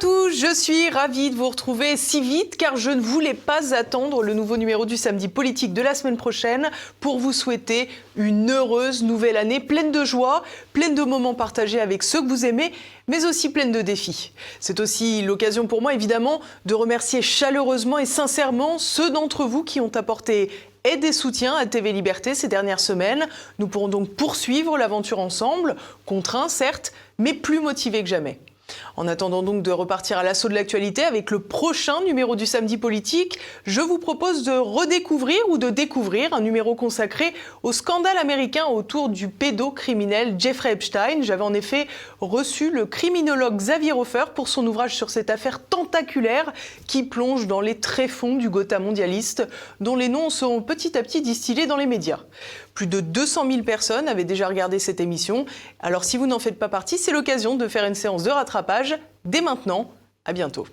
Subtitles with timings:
[0.00, 4.22] tous, je suis ravie de vous retrouver si vite car je ne voulais pas attendre
[4.22, 6.70] le nouveau numéro du samedi politique de la semaine prochaine
[7.00, 12.02] pour vous souhaiter une heureuse nouvelle année pleine de joie, pleine de moments partagés avec
[12.02, 12.72] ceux que vous aimez,
[13.08, 14.32] mais aussi pleine de défis.
[14.58, 19.82] C'est aussi l'occasion pour moi évidemment de remercier chaleureusement et sincèrement ceux d'entre vous qui
[19.82, 20.50] ont apporté
[20.84, 23.28] aide et soutien à TV Liberté ces dernières semaines.
[23.58, 25.76] Nous pourrons donc poursuivre l'aventure ensemble,
[26.06, 28.40] contraints certes, mais plus motivés que jamais.
[28.96, 32.76] En attendant donc de repartir à l'assaut de l'actualité avec le prochain numéro du Samedi
[32.76, 38.66] Politique, je vous propose de redécouvrir ou de découvrir un numéro consacré au scandale américain
[38.66, 41.22] autour du pédocriminel Jeffrey Epstein.
[41.22, 41.86] J'avais en effet
[42.20, 46.52] reçu le criminologue Xavier Hofer pour son ouvrage sur cette affaire tentaculaire
[46.86, 49.46] qui plonge dans les tréfonds du Gotha mondialiste,
[49.80, 52.20] dont les noms seront petit à petit distillés dans les médias.
[52.80, 55.44] Plus de 200 000 personnes avaient déjà regardé cette émission.
[55.80, 58.98] Alors si vous n'en faites pas partie, c'est l'occasion de faire une séance de rattrapage
[59.26, 59.90] dès maintenant.
[60.24, 60.66] À bientôt.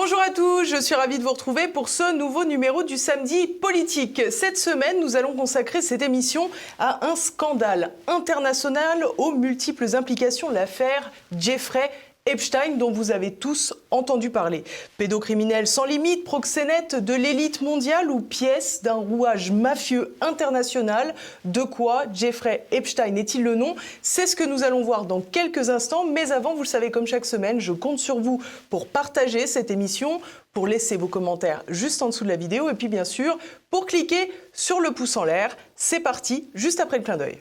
[0.00, 3.48] Bonjour à tous, je suis ravie de vous retrouver pour ce nouveau numéro du samedi
[3.48, 4.22] politique.
[4.30, 11.10] Cette semaine, nous allons consacrer cette émission à un scandale international aux multiples implications, l'affaire
[11.36, 11.90] Jeffrey
[12.28, 14.62] Epstein dont vous avez tous entendu parler.
[14.98, 21.14] Pédocriminel sans limite, proxénète de l'élite mondiale ou pièce d'un rouage mafieux international.
[21.46, 23.76] De quoi Jeffrey Epstein est-il le nom?
[24.02, 26.04] C'est ce que nous allons voir dans quelques instants.
[26.04, 29.70] Mais avant, vous le savez, comme chaque semaine, je compte sur vous pour partager cette
[29.70, 30.20] émission,
[30.52, 33.38] pour laisser vos commentaires juste en dessous de la vidéo et puis bien sûr
[33.70, 35.56] pour cliquer sur le pouce en l'air.
[35.76, 37.38] C'est parti, juste après le clin d'œil.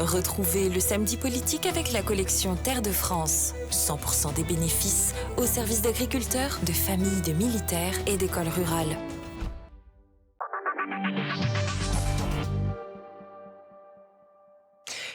[0.00, 3.52] Retrouvez le samedi politique avec la collection Terre de France.
[3.70, 8.96] 100% des bénéfices au service d'agriculteurs, de familles, de militaires et d'écoles rurales.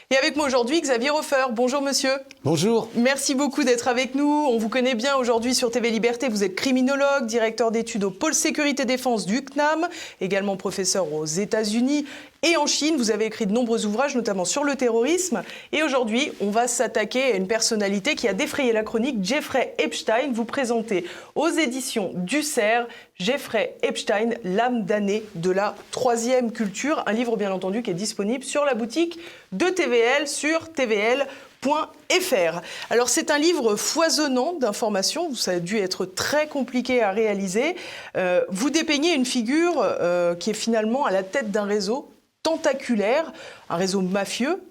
[0.08, 1.46] Et avec moi aujourd'hui, Xavier Hofer.
[1.50, 2.12] Bonjour monsieur.
[2.44, 2.88] Bonjour.
[2.94, 4.46] Merci beaucoup d'être avec nous.
[4.48, 6.28] On vous connaît bien aujourd'hui sur TV Liberté.
[6.28, 9.88] Vous êtes criminologue, directeur d'études au pôle sécurité défense du CNAM,
[10.20, 12.06] également professeur aux États-Unis
[12.46, 12.96] et en Chine.
[12.96, 15.42] Vous avez écrit de nombreux ouvrages, notamment sur le terrorisme.
[15.72, 20.30] Et aujourd'hui, on va s'attaquer à une personnalité qui a défrayé la chronique, Jeffrey Epstein.
[20.32, 22.86] Vous présentez aux éditions du CERF
[23.18, 27.02] Jeffrey Epstein, l'âme damnée de la troisième culture.
[27.06, 29.18] Un livre, bien entendu, qui est disponible sur la boutique
[29.52, 32.60] de TVL sur tvl.fr.
[32.90, 37.74] Alors c'est un livre foisonnant d'informations, ça a dû être très compliqué à réaliser.
[38.16, 42.10] Euh, vous dépeignez une figure euh, qui est finalement à la tête d'un réseau
[42.46, 43.32] tentaculaire,
[43.68, 44.62] un réseau mafieux,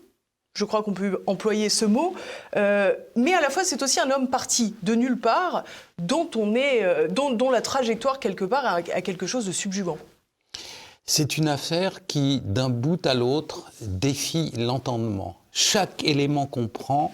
[0.54, 2.14] je crois qu'on peut employer ce mot,
[2.56, 5.66] euh, mais à la fois c'est aussi un homme parti de nulle part,
[6.02, 9.98] dont, on est, euh, dont, la trajectoire quelque part a, a quelque chose de subjugant.
[11.06, 15.36] C'est une affaire qui, d'un bout à l'autre, défie l'entendement.
[15.52, 17.12] Chaque élément qu'on prend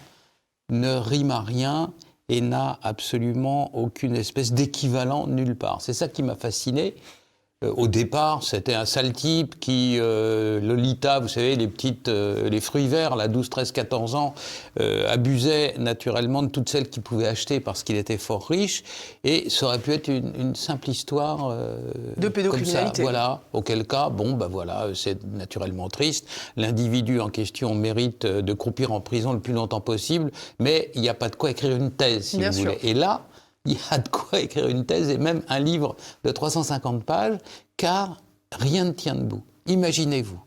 [0.69, 1.91] ne rime à rien
[2.29, 5.81] et n'a absolument aucune espèce d'équivalent nulle part.
[5.81, 6.95] C'est ça qui m'a fasciné.
[7.63, 12.49] Euh, au départ, c'était un sale type qui, euh, Lolita, vous savez, les petites, euh,
[12.49, 14.33] les fruits verts, là, 12, 13, 14 ans,
[14.79, 18.83] euh, abusait naturellement de toutes celles qu'il pouvait acheter parce qu'il était fort riche.
[19.23, 21.77] Et ça aurait pu être une, une simple histoire euh,
[22.17, 22.83] de pédocriminalité.
[22.83, 23.41] Comme ça, voilà.
[23.53, 26.27] Auquel cas, bon, ben voilà, c'est naturellement triste.
[26.57, 31.09] L'individu en question mérite de croupir en prison le plus longtemps possible, mais il n'y
[31.09, 32.71] a pas de quoi écrire une thèse, si Bien vous sûr.
[32.73, 32.89] voulez.
[32.89, 33.21] Et là,
[33.65, 37.37] il y a de quoi écrire une thèse et même un livre de 350 pages,
[37.77, 39.43] car rien ne tient debout.
[39.67, 40.39] Imaginez-vous.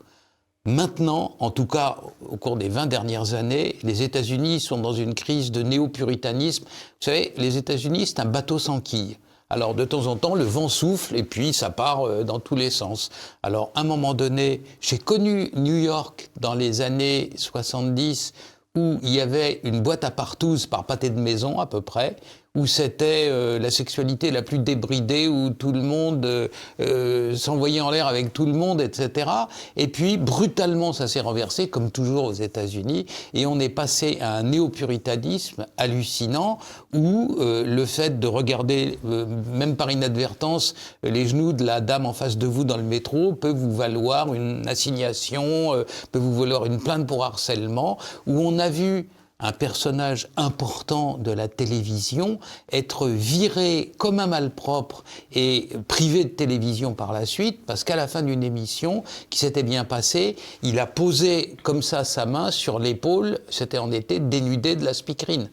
[0.66, 5.14] Maintenant, en tout cas au cours des 20 dernières années, les États-Unis sont dans une
[5.14, 6.64] crise de néo-puritanisme.
[6.64, 6.70] Vous
[7.00, 9.18] savez, les États-Unis, c'est un bateau sans quille.
[9.50, 12.56] Alors de temps en temps, le vent souffle et puis ça part euh, dans tous
[12.56, 13.10] les sens.
[13.42, 18.32] Alors à un moment donné, j'ai connu New York dans les années 70
[18.74, 22.16] où il y avait une boîte à partouze par pâté de maison à peu près,
[22.54, 26.48] où c'était euh, la sexualité la plus débridée, où tout le monde euh,
[26.80, 29.30] euh, s'envoyait en l'air avec tout le monde, etc.
[29.76, 34.36] Et puis brutalement, ça s'est renversé, comme toujours aux États-Unis, et on est passé à
[34.36, 36.58] un néo-puritanisme hallucinant,
[36.94, 42.06] où euh, le fait de regarder, euh, même par inadvertance, les genoux de la dame
[42.06, 46.38] en face de vous dans le métro peut vous valoir une assignation, euh, peut vous
[46.38, 49.08] valoir une plainte pour harcèlement, où on a vu
[49.44, 52.38] un personnage important de la télévision
[52.72, 58.08] être viré comme un malpropre et privé de télévision par la suite, parce qu'à la
[58.08, 62.78] fin d'une émission qui s'était bien passée, il a posé comme ça sa main sur
[62.78, 65.50] l'épaule, c'était en été, dénudé de la speakerine.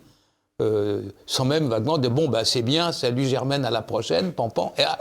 [0.62, 4.74] euh, sans même vaguement de bon, bah, c'est bien, salut Germaine, à la prochaine, pampan,
[4.78, 4.98] et ah,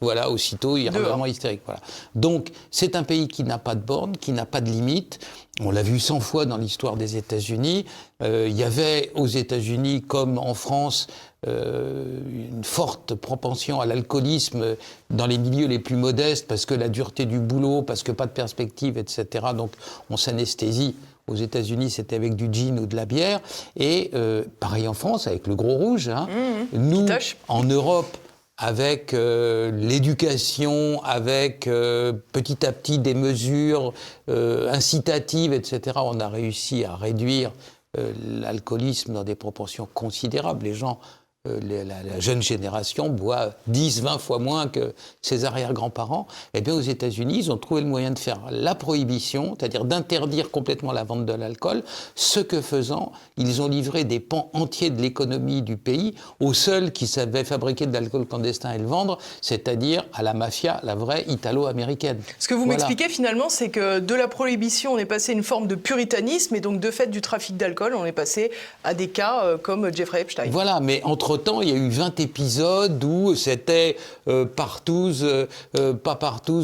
[0.00, 1.62] voilà, aussitôt, il est vraiment hystérique.
[1.64, 1.80] Voilà.
[2.14, 5.18] Donc, c'est un pays qui n'a pas de bornes, qui n'a pas de limites.
[5.60, 7.86] On l'a vu 100 fois dans l'histoire des États-Unis.
[8.22, 11.06] Euh, il y avait aux États-Unis, comme en France,
[11.46, 12.20] euh,
[12.50, 14.76] une forte propension à l'alcoolisme
[15.08, 18.26] dans les milieux les plus modestes, parce que la dureté du boulot, parce que pas
[18.26, 19.46] de perspective, etc.
[19.56, 19.72] Donc,
[20.10, 20.94] on s'anesthésie
[21.26, 23.40] aux États-Unis, c'était avec du gin ou de la bière.
[23.76, 26.08] Et euh, pareil en France, avec le gros rouge.
[26.08, 26.28] Hein.
[26.72, 26.88] Mmh, mmh.
[26.90, 27.06] Nous,
[27.48, 28.16] en Europe,
[28.58, 33.92] avec euh, l'éducation, avec euh, petit à petit des mesures
[34.28, 37.52] incitatives, etc., on a réussi à réduire
[37.96, 40.64] l'alcoolisme dans des proportions considérables.
[40.64, 41.00] Les gens
[41.46, 46.80] euh, la, jeune génération boit 10, 20 fois moins que ses arrière-grands-parents, eh bien aux
[46.80, 51.26] États-Unis, ils ont trouvé le moyen de faire la prohibition, c'est-à-dire d'interdire complètement la vente
[51.26, 51.82] de l'alcool,
[52.14, 56.92] ce que faisant, ils ont livré des pans entiers de l'économie du pays aux seuls
[56.92, 61.24] qui savaient fabriquer de l'alcool clandestin et le vendre, c'est-à-dire à la mafia, la vraie
[61.28, 62.20] italo-américaine.
[62.38, 65.42] Ce que vous m'expliquez finalement, c'est que de la prohibition, on est passé à une
[65.42, 68.50] forme de puritanisme et donc de fait du trafic d'alcool, on est passé
[68.84, 70.46] à des cas euh, comme Jeffrey Epstein.
[70.50, 73.96] Voilà, mais entre temps il y a eu 20 épisodes où c'était
[74.28, 75.46] euh, euh,
[75.78, 76.62] euh, pas partout,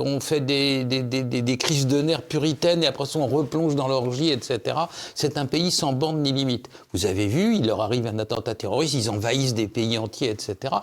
[0.00, 4.30] on fait des, des, crises de nerfs puritaines et après ça on replonge dans l'orgie,
[4.30, 4.76] etc.
[5.14, 6.68] C'est un pays sans bande ni limite.
[6.92, 10.74] Vous avez vu, il leur arrive un attentat terroriste, ils envahissent des pays entiers, etc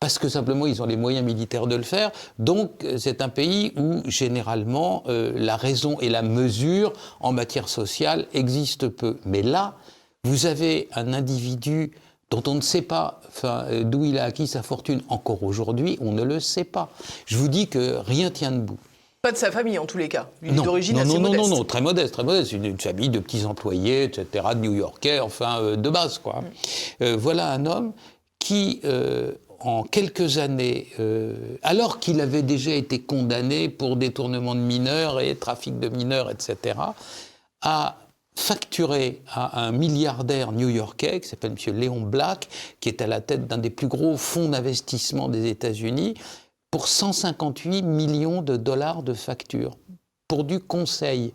[0.00, 2.10] parce que simplement ils ont les moyens militaires de le faire.
[2.40, 8.88] Donc c'est un pays où généralement la raison et la mesure en matière sociale existent
[8.88, 9.18] peu.
[9.24, 9.76] Mais là,
[10.24, 11.92] vous avez un individu
[12.32, 16.12] dont on ne sait pas euh, d'où il a acquis sa fortune encore aujourd'hui, on
[16.12, 16.88] ne le sait pas.
[17.26, 18.78] Je vous dis que rien tient debout.
[19.20, 20.30] Pas de sa famille en tous les cas.
[20.40, 21.42] Une d'origine assez non, modeste.
[21.42, 22.52] Non, non, non, très modeste, très modeste.
[22.52, 26.40] Une, famille de petits employés, etc., de New-Yorkais, enfin euh, de base, quoi.
[26.40, 26.44] Mm.
[27.02, 27.92] Euh, voilà un homme
[28.38, 28.80] qui,
[29.60, 30.88] en quelques années,
[31.62, 36.74] alors qu'il avait déjà été condamné pour détournement de mineurs et trafic de mineurs, etc.,
[37.60, 38.01] a
[38.34, 41.76] facturé à un milliardaire new-yorkais qui s'appelle M.
[41.76, 42.48] Léon Black,
[42.80, 46.14] qui est à la tête d'un des plus gros fonds d'investissement des États-Unis,
[46.70, 49.76] pour 158 millions de dollars de factures,
[50.26, 51.34] pour du conseil.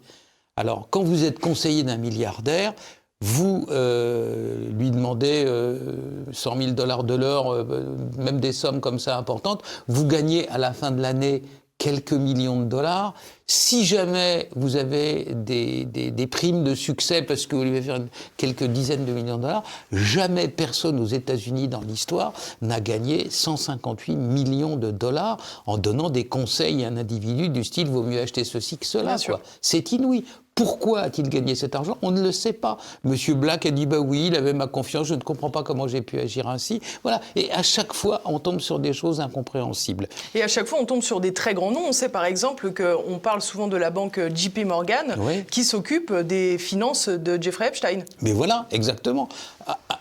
[0.55, 2.73] Alors, quand vous êtes conseiller d'un milliardaire,
[3.21, 8.99] vous euh, lui demandez 100 euh, 000 dollars de l'heure, euh, même des sommes comme
[8.99, 11.44] ça importantes, vous gagnez à la fin de l'année
[11.77, 13.13] quelques millions de dollars.
[13.45, 18.00] Si jamais vous avez des, des, primes de succès parce que vous voulez faire
[18.35, 24.15] quelques dizaines de millions de dollars, jamais personne aux États-Unis dans l'histoire n'a gagné 158
[24.15, 28.44] millions de dollars en donnant des conseils à un individu du style vaut mieux acheter
[28.44, 29.15] ceci que cela.
[29.62, 30.25] C'est inouï.
[30.57, 32.00] Pourquoi a-t-il gagné cet argent?
[32.01, 32.80] On ne le sait pas.
[33.04, 35.88] Monsieur Black a dit bah oui, il avait ma confiance, je ne comprends pas comment
[35.88, 36.81] j'ai pu agir ainsi.
[37.04, 37.21] Voilà.
[37.36, 40.09] Et à chaque fois, on tombe sur des choses incompréhensibles.
[40.33, 41.86] Et à chaque fois, on tombe sur des très grands noms.
[41.88, 45.15] On sait par exemple qu'on parle souvent de la banque JP Morgan
[45.51, 48.00] qui s'occupe des finances de Jeffrey Epstein.
[48.21, 49.30] Mais voilà, exactement.
[49.68, 50.00] Ah, ah,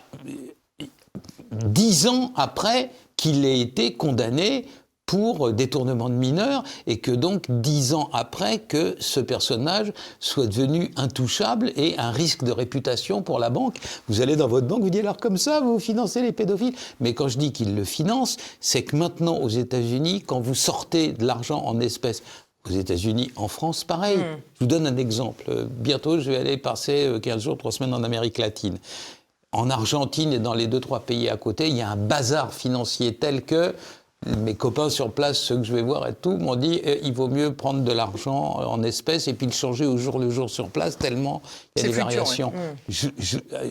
[1.51, 4.65] dix ans après qu'il ait été condamné
[5.07, 10.91] pour détournement de mineurs et que donc dix ans après que ce personnage soit devenu
[10.97, 13.77] intouchable et un risque de réputation pour la banque.
[14.07, 16.75] Vous allez dans votre banque, vous dites alors comme ça, vous financez les pédophiles.
[16.99, 21.13] Mais quand je dis qu'il le finance, c'est que maintenant aux États-Unis, quand vous sortez
[21.13, 22.21] de l'argent en espèces,
[22.65, 24.17] aux États-Unis, en France, pareil.
[24.17, 24.41] Hmm.
[24.55, 25.67] Je vous donne un exemple.
[25.69, 28.77] Bientôt, je vais aller passer 15 euh, jours, 3 semaines en Amérique latine.
[29.53, 32.53] En Argentine et dans les deux, trois pays à côté, il y a un bazar
[32.53, 33.73] financier tel que
[34.25, 37.13] mes copains sur place, ceux que je vais voir et tout, m'ont dit eh, il
[37.13, 40.49] vaut mieux prendre de l'argent en espèces et puis le changer au jour le jour
[40.49, 41.41] sur place, tellement
[41.75, 42.51] il y a des variations.
[42.51, 43.07] Mm.
[43.53, 43.69] Euh,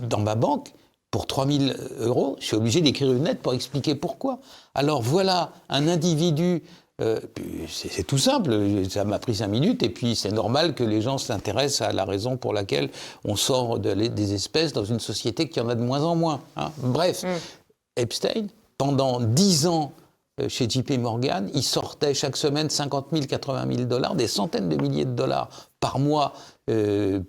[0.00, 0.72] dans ma banque,
[1.10, 4.40] pour 3000 euros, je suis obligé d'écrire une lettre pour expliquer pourquoi.
[4.74, 6.62] Alors voilà un individu.
[7.00, 7.20] Euh,
[7.68, 8.56] c'est tout simple,
[8.88, 12.04] ça m'a pris cinq minutes, et puis c'est normal que les gens s'intéressent à la
[12.04, 12.88] raison pour laquelle
[13.24, 16.40] on sort des espèces dans une société qui en a de moins en moins.
[16.56, 16.70] Hein.
[16.78, 18.00] Bref, mm.
[18.00, 18.46] Epstein,
[18.78, 19.92] pendant 10 ans
[20.40, 24.68] euh, chez JP Morgan, il sortait chaque semaine 50 000, 80 000 dollars, des centaines
[24.68, 26.32] de milliers de dollars par mois,
[26.70, 27.20] euh,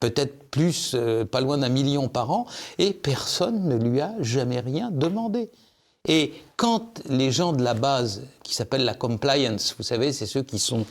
[0.00, 2.46] peut-être plus, euh, pas loin d'un million par an,
[2.78, 5.50] et personne ne lui a jamais rien demandé.
[6.08, 10.42] Et quand les gens de la base, qui s'appellent la compliance, vous savez, c'est ceux
[10.42, 10.84] qui sont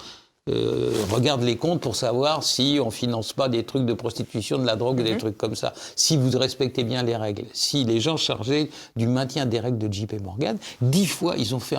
[0.49, 4.65] euh, regarde les comptes pour savoir si on finance pas des trucs de prostitution, de
[4.65, 5.17] la drogue, des mhm.
[5.19, 5.71] trucs comme ça.
[5.95, 9.93] Si vous respectez bien les règles, si les gens chargés du maintien des règles de
[9.93, 11.77] JP Morgan, dix fois ils ont fait,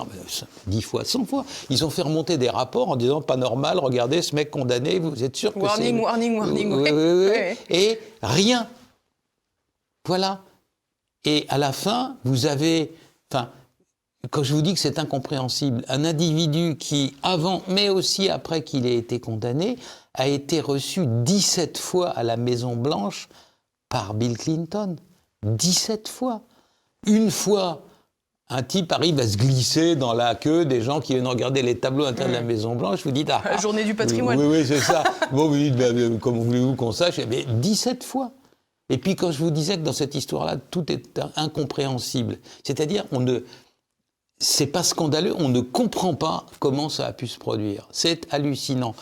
[0.68, 4.22] dix fois, cent fois, ils ont fait remonter des rapports en disant pas normal, regardez
[4.22, 6.86] ce mec condamné, vous êtes sûr que c'est warning, warning, warning,
[7.68, 8.68] Et rien.
[10.06, 10.42] Voilà.
[11.24, 12.92] Et à la fin, vous avez,
[13.32, 13.50] enfin,
[14.30, 18.86] quand je vous dis que c'est incompréhensible, un individu qui, avant, mais aussi après qu'il
[18.86, 19.78] ait été condamné,
[20.14, 23.28] a été reçu 17 fois à la Maison Blanche
[23.88, 24.96] par Bill Clinton.
[25.44, 26.42] 17 fois.
[27.06, 27.82] Une fois,
[28.48, 31.78] un type arrive à se glisser dans la queue des gens qui viennent regarder les
[31.78, 33.02] tableaux intérieurs de la Maison Blanche.
[33.02, 34.38] Vous dites, ah, La journée du patrimoine.
[34.38, 35.02] Oui, oui, c'est ça.
[35.32, 37.18] bon, vous dites, ben, ben, comment voulez-vous qu'on sache?
[37.28, 38.30] Mais 17 fois.
[38.88, 43.20] Et puis quand je vous disais que dans cette histoire-là, tout est incompréhensible, c'est-à-dire on
[43.20, 43.40] ne,
[44.42, 47.86] c'est pas scandaleux, on ne comprend pas comment ça a pu se produire.
[47.92, 48.94] C'est hallucinant.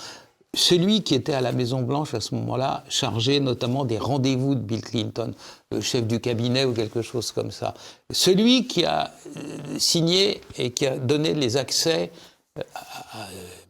[0.54, 4.61] Celui qui était à la Maison Blanche à ce moment-là, chargé notamment des rendez-vous de
[4.61, 5.32] Bill Clinton,
[5.70, 7.75] le chef du cabinet ou quelque chose comme ça,
[8.11, 12.11] celui qui a euh, signé et qui a donné les accès
[12.59, 12.62] euh,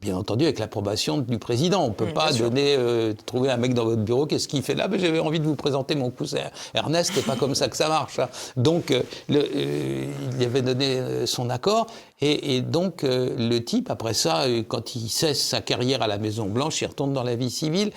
[0.01, 1.85] bien entendu avec l'approbation du président.
[1.85, 4.75] On ne peut pas donner, euh, trouver un mec dans votre bureau, qu'est-ce qu'il fait
[4.75, 4.89] là?
[4.89, 7.89] Ben, J'avais envie de vous présenter mon cousin Ernest, c'est pas comme ça que ça
[7.89, 8.19] marche.
[8.19, 8.29] Hein.
[8.57, 11.87] Donc, euh, il avait donné son accord,
[12.21, 16.87] et, donc le type, après ça, quand il cesse sa carrière à la Maison-Blanche, il
[16.87, 17.93] retourne dans la vie civile.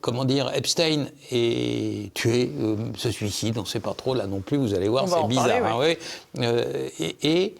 [0.00, 2.50] comment dire, Epstein est tué,
[2.96, 5.80] se suicide, on ne sait pas trop là non plus, vous allez voir, c'est bizarre.
[5.80, 5.94] Hein,
[7.22, 7.54] et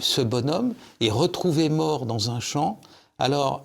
[0.00, 2.80] ce bonhomme est retrouvé mort dans un champ.
[3.18, 3.64] Alors,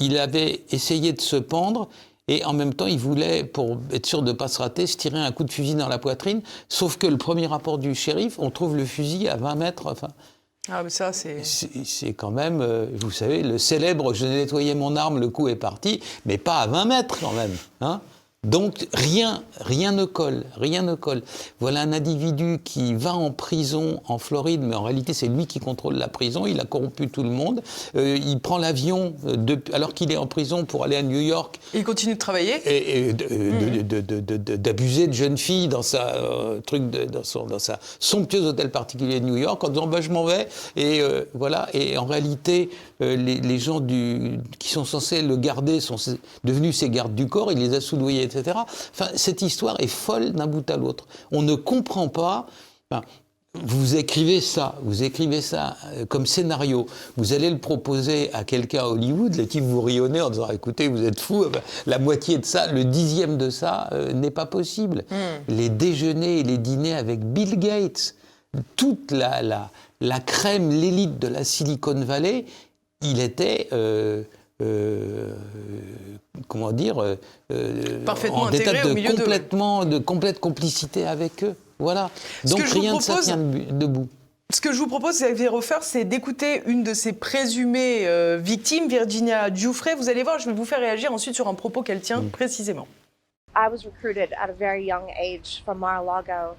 [0.00, 1.88] il avait essayé de se pendre
[2.28, 4.96] et en même temps, il voulait, pour être sûr de ne pas se rater, se
[4.96, 6.40] tirer un coup de fusil dans la poitrine.
[6.68, 9.86] Sauf que le premier rapport du shérif, on trouve le fusil à 20 mètres.
[9.86, 10.08] Enfin,
[10.68, 11.44] ah, mais ça, c'est.
[11.44, 15.56] C'est quand même, euh, vous savez, le célèbre je nettoyé mon arme, le coup est
[15.56, 17.56] parti, mais pas à 20 mètres quand même.
[17.80, 18.00] Hein
[18.44, 21.22] donc rien, rien ne colle, rien ne colle.
[21.60, 25.60] Voilà un individu qui va en prison en Floride, mais en réalité c'est lui qui
[25.60, 26.44] contrôle la prison.
[26.44, 27.62] Il a corrompu tout le monde.
[27.94, 31.60] Euh, il prend l'avion euh, alors qu'il est en prison pour aller à New York.
[31.72, 32.54] il continue de travailler?
[32.66, 38.72] Et, d'abuser de, jeunes filles dans sa euh, truc, dans, son, dans, sa somptueuse hôtel
[38.72, 40.48] particulier de New York en disant bah, je m'en vais.
[40.74, 41.00] Et
[41.32, 41.68] voilà.
[41.74, 45.94] Et en réalité, les, gens du, qui sont censés le garder sont
[46.42, 47.52] devenus ses gardes du corps.
[47.52, 51.06] Il les a soudoyés Enfin, cette histoire est folle d'un bout à l'autre.
[51.30, 52.46] On ne comprend pas.
[53.54, 56.86] vous écrivez ça, vous écrivez ça euh, comme scénario,
[57.18, 60.88] vous allez le proposer à quelqu'un à Hollywood, les types vous rionnez en disant écoutez,
[60.88, 61.44] vous êtes fou,
[61.86, 65.04] la moitié de ça, le dixième de ça euh, n'est pas possible.
[65.10, 65.52] Hmm.
[65.54, 68.14] Les déjeuners et les dîners avec Bill Gates,
[68.76, 69.70] toute la,
[70.00, 72.46] la, crème, l'élite de la Silicon Valley,
[73.02, 73.68] il était.
[73.72, 74.22] Euh,
[74.62, 75.34] euh,
[76.48, 77.16] comment dire, euh,
[77.50, 79.98] euh, Parfaitement en état de, complètement, de...
[79.98, 81.54] complète complicité avec eux.
[81.78, 82.10] Voilà.
[82.44, 84.08] Donc rien ne ça tient debout.
[84.52, 88.06] Ce que je vous propose, Xavier Hofer, c'est d'écouter une de ces présumées
[88.38, 89.88] victimes, Virginia Giuffre.
[89.96, 92.28] Vous allez voir, je vais vous faire réagir ensuite sur un propos qu'elle tient mm.
[92.28, 92.86] précisément.
[93.54, 96.56] I was recruited at a very young age from Mar-a-Lago,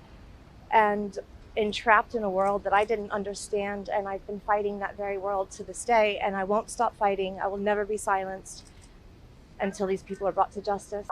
[0.72, 1.20] and
[1.56, 5.52] entrapped in a world that I didn't understand, and I've been fighting that very world
[5.52, 7.40] to this day, and I won't stop fighting.
[7.40, 8.66] I will never be silenced
[9.60, 11.08] until these people are brought to justice.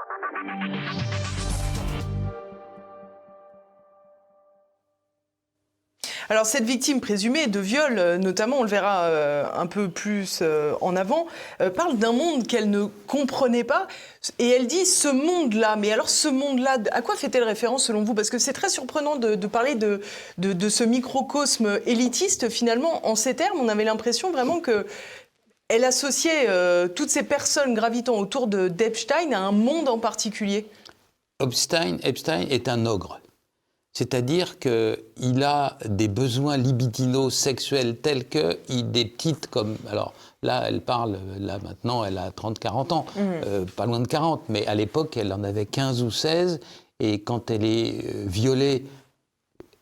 [6.31, 10.39] Alors cette victime présumée de viol, euh, notamment, on le verra euh, un peu plus
[10.41, 11.27] euh, en avant,
[11.75, 13.85] parle d'un monde qu'elle ne comprenait pas.
[14.39, 15.75] Et elle dit ce monde-là.
[15.75, 18.13] Mais alors ce monde-là, à quoi fait-elle référence selon vous?
[18.13, 19.99] Parce que c'est très surprenant de, parler de,
[20.37, 22.47] de, ce microcosme élitiste.
[22.47, 24.85] Finalement, en ces termes, on avait l'impression vraiment que
[25.67, 26.47] elle associait
[26.95, 30.65] toutes ces personnes gravitant autour de d'Epstein à un monde en particulier.
[31.41, 33.20] Epstein, Epstein est un ogre.
[33.93, 39.75] C'est-à-dire qu'il a des besoins libidinaux sexuels tels que des petites comme...
[39.89, 43.19] Alors là, elle parle, là maintenant, elle a 30-40 ans, mmh.
[43.19, 46.61] euh, pas loin de 40, mais à l'époque, elle en avait 15 ou 16,
[47.01, 48.85] et quand elle est euh, violée,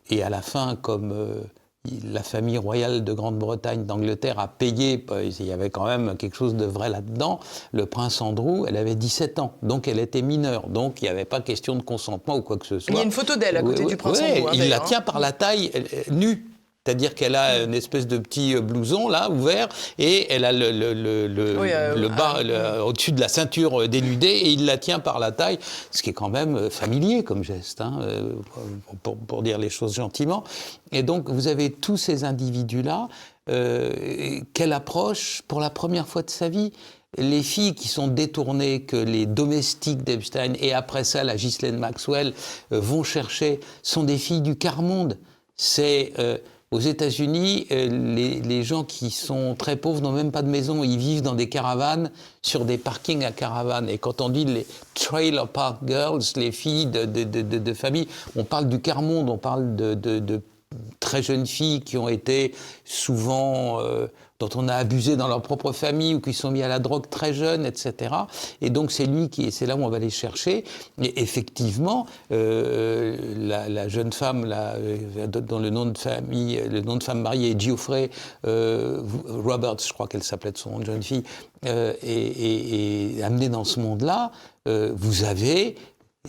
[0.09, 1.41] et à la fin, comme euh,
[2.03, 5.05] la famille royale de Grande-Bretagne, d'Angleterre a payé,
[5.39, 7.39] il y avait quand même quelque chose de vrai là-dedans,
[7.71, 11.25] le prince Andrew, elle avait 17 ans, donc elle était mineure, donc il n'y avait
[11.25, 12.93] pas question de consentement ou quoi que ce soit.
[12.93, 14.49] Il y a une photo d'elle à côté du prince Andrew.
[14.49, 15.71] Hein, il la tient par la taille,
[16.11, 16.45] nue.
[16.89, 19.69] C'est-à-dire qu'elle a une espèce de petit euh, blouson là ouvert
[19.99, 22.41] et elle a le, le, le, le euh, bas
[22.83, 25.59] au-dessus de la ceinture euh, dénudée et il la tient par la taille,
[25.91, 27.99] ce qui est quand même familier comme geste, hein,
[29.03, 30.43] pour, pour, dire les choses gentiment.
[30.91, 33.07] Et donc vous avez tous ces individus-là
[33.49, 36.73] euh, qu'elle approche pour la première fois de sa vie
[37.19, 42.33] les filles qui sont détournées, que les domestiques d'Epstein et après ça la Ghislaine Maxwell
[42.71, 45.19] vont chercher, sont des filles du quart monde.
[45.55, 46.13] C'est
[46.71, 50.83] aux États-Unis, les, les, gens qui sont très pauvres n'ont même pas de maison.
[50.83, 52.11] Ils vivent dans des caravanes,
[52.43, 53.89] sur des parkings à caravanes.
[53.89, 58.07] Et quand on dit les trailer park girls, les filles de, de, de, de famille,
[58.35, 60.41] on parle du quart-monde, on parle de,
[60.99, 62.53] très jeunes filles qui ont été
[62.85, 64.07] souvent euh,
[64.39, 67.09] dont on a abusé dans leur propre famille ou qui sont mis à la drogue
[67.09, 68.15] très jeunes, etc.
[68.61, 70.63] Et donc c'est lui qui, c'est là où on va les chercher.
[71.01, 76.95] Et effectivement, euh, la, jeune femme, là, euh, dont le nom de famille, le nom
[76.95, 78.09] de femme mariée est Geoffrey
[78.47, 81.23] euh, Roberts, je crois qu'elle s'appelait de son nom jeune fille,
[81.65, 84.31] est, amenée dans ce monde-là.
[84.65, 85.75] vous avez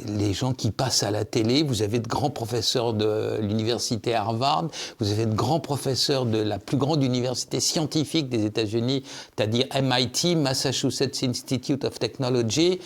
[0.06, 4.68] les gens qui passent à la télé, vous avez de grands professeurs de l'université Harvard,
[4.98, 9.02] vous avez de grands professeurs de la plus grande université scientifique des États-Unis,
[9.36, 12.80] c'est-à-dire MIT, Massachusetts Institute of Technology.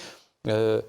[0.49, 0.81] Euh,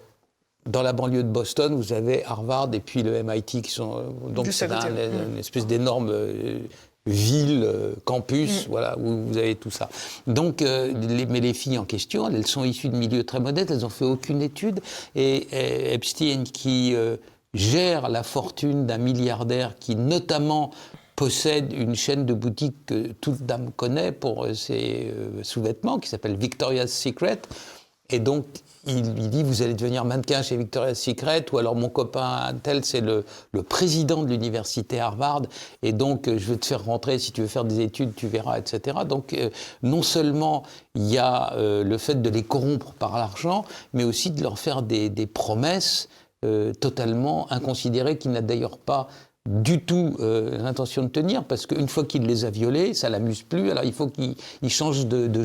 [0.65, 4.31] dans la banlieue de Boston, vous avez Harvard et puis le MIT qui sont euh,
[4.31, 6.59] donc c'est une espèce d'énorme euh,
[7.05, 8.69] ville, euh, campus, mm.
[8.69, 9.89] voilà, où vous avez tout ça.
[10.27, 13.71] Donc, euh, les, mais les filles en question, elles sont issues de milieux très modestes,
[13.71, 14.79] elles n'ont fait aucune étude.
[15.15, 17.17] Et, Epstein, qui euh,
[17.53, 20.71] gère la fortune d'un milliardaire qui, notamment,
[21.15, 26.91] possède une chaîne de boutiques que toute dame connaît pour ses sous-vêtements, qui s'appelle Victoria's
[26.91, 27.39] Secret.
[28.09, 28.45] Et donc,
[28.87, 32.85] il lui dit Vous allez devenir mannequin chez Victoria's Secret, ou alors mon copain tel,
[32.85, 33.23] c'est le,
[33.67, 35.43] président de l'université Harvard,
[35.81, 38.27] et donc euh, je vais te faire rentrer, si tu veux faire des études, tu
[38.27, 38.99] verras, etc.
[39.07, 39.49] Donc, euh,
[39.83, 40.63] non seulement
[40.95, 44.59] il y a euh, le fait de les corrompre par l'argent, mais aussi de leur
[44.59, 46.09] faire des, promesses
[46.79, 49.07] totalement inconsidérées, qu'il n'a d'ailleurs pas
[49.49, 53.71] du tout l'intention de tenir, parce qu'une fois qu'il les a violées, ça l'amuse plus,
[53.71, 54.35] alors il faut qu'il
[54.69, 55.43] change de, de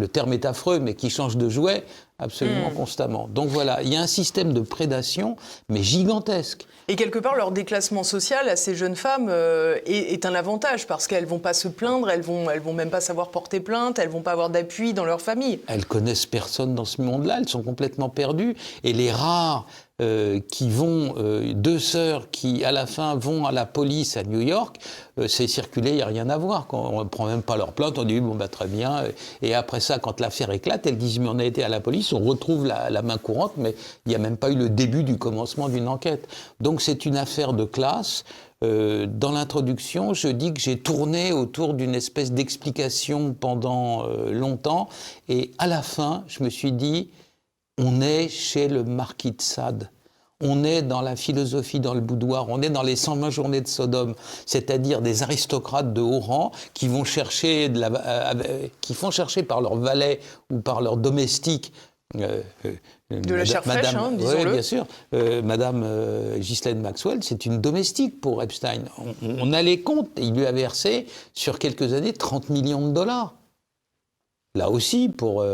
[0.00, 1.84] le terme est affreux, mais qui change de jouet
[2.18, 2.74] absolument hmm.
[2.74, 3.28] constamment.
[3.28, 5.36] Donc voilà, il y a un système de prédation,
[5.68, 6.66] mais gigantesque.
[6.88, 11.06] Et quelque part, leur déclassement social à ces jeunes femmes euh, est, un avantage parce
[11.06, 14.08] qu'elles vont pas se plaindre, elles vont, elles vont même pas savoir porter plainte, elles
[14.08, 15.60] vont pas avoir d'appui dans leur famille.
[15.68, 18.56] Elles connaissent personne dans ce monde-là, elles sont complètement perdues.
[18.82, 19.66] Et les rares
[20.00, 24.22] euh, qui vont, euh, deux sœurs qui à la fin vont à la police à
[24.22, 24.76] New York,
[25.18, 26.66] euh, c'est circulé, il n'y a rien à voir.
[26.72, 29.02] On ne prend même pas leur plainte, on dit bon bah très bien.
[29.42, 32.14] Et après ça, quand l'affaire éclate, elles disent mais on a été à la police,
[32.14, 33.74] on retrouve la, main courante, mais
[34.06, 36.26] il n'y a même pas eu le début du commencement d'une enquête.
[36.60, 38.24] Donc c'est une affaire de classe.
[38.62, 44.88] dans l'introduction, je dis que j'ai tourné autour d'une espèce d'explication pendant longtemps,
[45.28, 47.10] et à la fin, je me suis dit,
[47.76, 49.90] on est chez le marquis de Sade.
[50.40, 53.68] On est dans la philosophie, dans le boudoir, on est dans les 120 journées de
[53.68, 54.14] Sodome,
[54.46, 59.42] c'est-à-dire des aristocrates de haut rang qui vont chercher, de la, euh, qui font chercher
[59.42, 61.72] par leurs valets ou par leurs domestiques
[62.16, 62.72] euh, euh,
[63.10, 64.46] de la chair fraîche, hein, disons-le.
[64.46, 64.86] Oui, bien sûr.
[65.44, 65.84] Madame
[66.38, 68.82] Ghislaine Maxwell, c'est une domestique pour Epstein.
[68.98, 70.08] On, on, a les comptes.
[70.16, 73.34] Il lui a versé, sur quelques années, 30 millions de dollars.
[74.54, 75.44] Là aussi, pour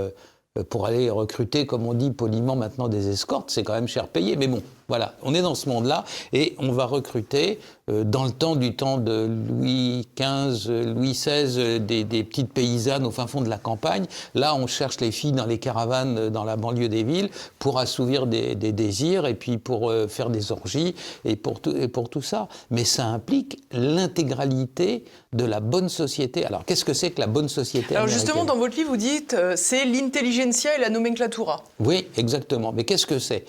[0.57, 4.09] euh, pour aller recruter, comme on dit poliment maintenant, des escortes, c'est quand même cher
[4.09, 4.37] payé.
[4.37, 7.59] Mais bon, voilà, on est dans ce monde-là et on va recruter
[7.90, 13.05] euh, dans le temps du temps de Louis XV, Louis XVI, euh, des, petites paysannes
[13.05, 14.07] au fin fond de la campagne.
[14.35, 18.27] Là, on cherche les filles dans les caravanes dans la banlieue des villes pour assouvir
[18.27, 20.94] des, désirs et puis pour faire des orgies
[21.25, 22.49] et pour, tout, et pour tout ça.
[22.70, 26.44] Mais ça implique l'intégralité de la bonne société.
[26.44, 29.37] Alors, qu'est-ce que c'est que la bonne société Alors, justement, dans votre livre, vous dites
[29.55, 31.62] c'est l'intelligentsia et la nomenclatura.
[31.81, 32.72] Oui, exactement.
[32.72, 33.44] Mais qu'est-ce que c'est?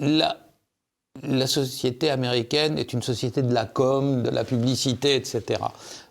[0.00, 0.36] La,
[1.46, 5.60] société américaine est une société de la com, de la publicité, etc.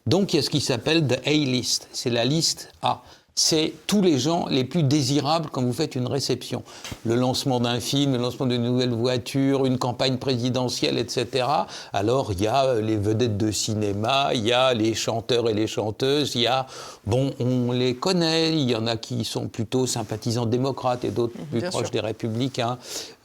[0.06, 3.02] Donc il y a ce qui s'appelle the A-list, c'est la liste A
[3.36, 6.64] c'est tous les gens les plus désirables quand vous faites une réception.
[7.06, 11.46] Le lancement d'un film, le lancement d'une nouvelle voiture, une campagne présidentielle, etc.
[11.94, 15.54] Alors il y a euh, les vedettes de cinéma, il y a les chanteurs et
[15.54, 16.68] les chanteuses, il y a,
[17.06, 21.38] bon, on les connaît, il y en a qui sont plutôt sympathisants démocrates et d'autres
[21.52, 22.78] plus proches des républicains.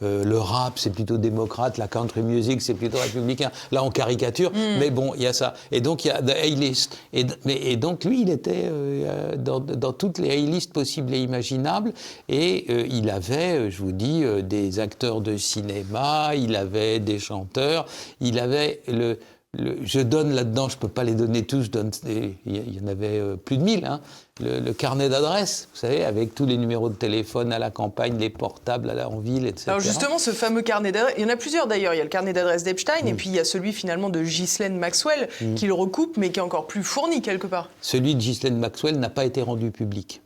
[0.03, 3.51] Euh, le rap, c'est plutôt démocrate, la country music, c'est plutôt républicain.
[3.71, 4.79] Là, on caricature, hmm.
[4.79, 5.53] mais bon, il y a ça.
[5.71, 6.97] Et donc, il y a The A-List.
[7.13, 11.93] Et, et, donc, lui, il était euh, dans, dans toutes les A-list possibles et imaginables.
[12.29, 16.99] Et euh, il avait, euh, je vous dis, euh, des acteurs de cinéma, il avait
[16.99, 17.85] des chanteurs,
[18.19, 19.19] il avait le,
[19.55, 22.87] je donne là-dedans, je ne peux pas les donner tous, je donne, il y en
[22.87, 24.01] avait plus de 1000, hein,
[24.39, 28.29] le, carnet d'adresses, vous savez, avec tous les numéros de téléphone à la campagne, les
[28.29, 29.65] portables à la, en ville, etc.
[29.69, 32.03] Alors justement, ce fameux carnet d'adresses, il y en a plusieurs d'ailleurs, il y a
[32.03, 33.17] le carnet d'adresses d'Epstein, et mm.
[33.17, 35.55] puis il y a celui finalement de Ghislaine Maxwell, mm.
[35.55, 37.69] qui le recoupe, mais qui est encore plus fourni quelque part.
[37.81, 40.21] Celui de Ghislaine Maxwell n'a pas été rendu public.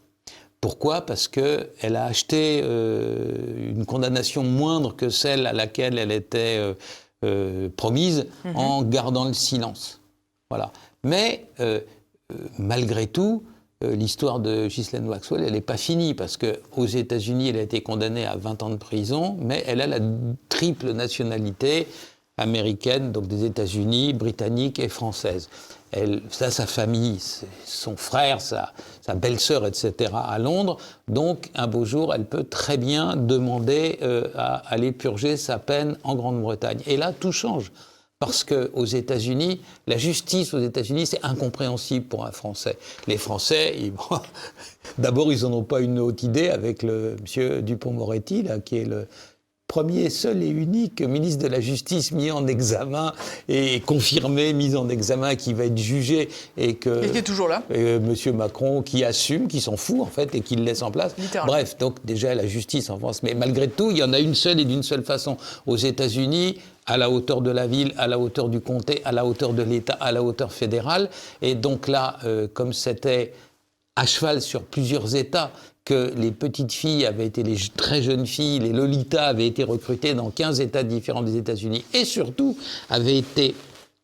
[0.60, 1.01] Pourquoi?
[1.01, 6.57] Parce qu'elle a acheté euh, une condamnation moindre que celle à laquelle elle était...
[6.60, 6.73] Euh,
[7.23, 8.55] euh, promise mhm.
[8.55, 10.01] en gardant le silence.
[10.49, 10.71] Voilà.
[11.03, 11.79] Mais euh,
[12.31, 13.43] euh, malgré tout,
[13.84, 18.27] l'histoire de Ghislaine Maxwell, elle n'est pas finie parce qu'aux États-Unis, elle a été condamnée
[18.27, 19.99] à 20 ans de prison, mais elle a la
[20.49, 21.88] triple nationalité
[22.38, 25.49] américaine, donc des États-Unis, britannique et française.
[25.91, 27.19] Elle, ça, sa famille,
[27.65, 28.71] son frère, sa,
[29.15, 30.77] belle-sœur, etc., à Londres.
[31.08, 35.97] Donc, un beau jour, elle peut très bien demander euh, à aller purger sa peine
[36.04, 36.80] en Grande-Bretagne.
[36.88, 37.71] Et là, tout change.
[38.21, 42.77] Parce qu'aux États-Unis, la justice aux États-Unis, c'est incompréhensible pour un Français.
[43.08, 43.91] Les Français,
[44.99, 49.08] d'abord, ils n'en ont pas une haute idée avec le monsieur Dupont-Moretti, qui est le
[49.71, 53.13] premier, seul et unique ministre de la Justice mis en examen
[53.47, 57.05] et confirmé, mis en examen, qui va être jugé et que.
[57.05, 57.63] Et qui est toujours là.
[57.71, 60.91] Euh, Monsieur Macron qui assume, qui s'en fout en fait et qui le laisse en
[60.91, 61.15] place.
[61.45, 63.23] Bref, donc déjà la justice en France.
[63.23, 65.38] Mais malgré tout, il y en a une seule et d'une seule façon.
[65.65, 69.25] Aux États-Unis, à la hauteur de la ville, à la hauteur du comté, à la
[69.25, 71.10] hauteur de l'État, à la hauteur fédérale.
[71.41, 73.31] Et donc là, euh, comme c'était
[73.95, 75.51] à cheval sur plusieurs États,
[75.86, 80.13] que les petites filles avaient été les très jeunes filles, les Lolita avaient été recrutées
[80.13, 82.58] dans 15 États différents des États-Unis et surtout
[82.89, 83.56] avaient été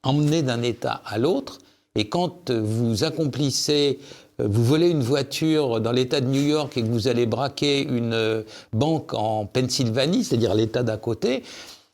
[0.03, 1.59] emmenées d'un État à l'autre.
[1.95, 3.99] Et quand euh, vous accomplissez,
[4.39, 7.83] euh, vous volez une voiture dans l'État de New York et que vous allez braquer
[7.83, 11.43] une euh, banque en Pennsylvanie, c'est-à-dire l'État d'à côté,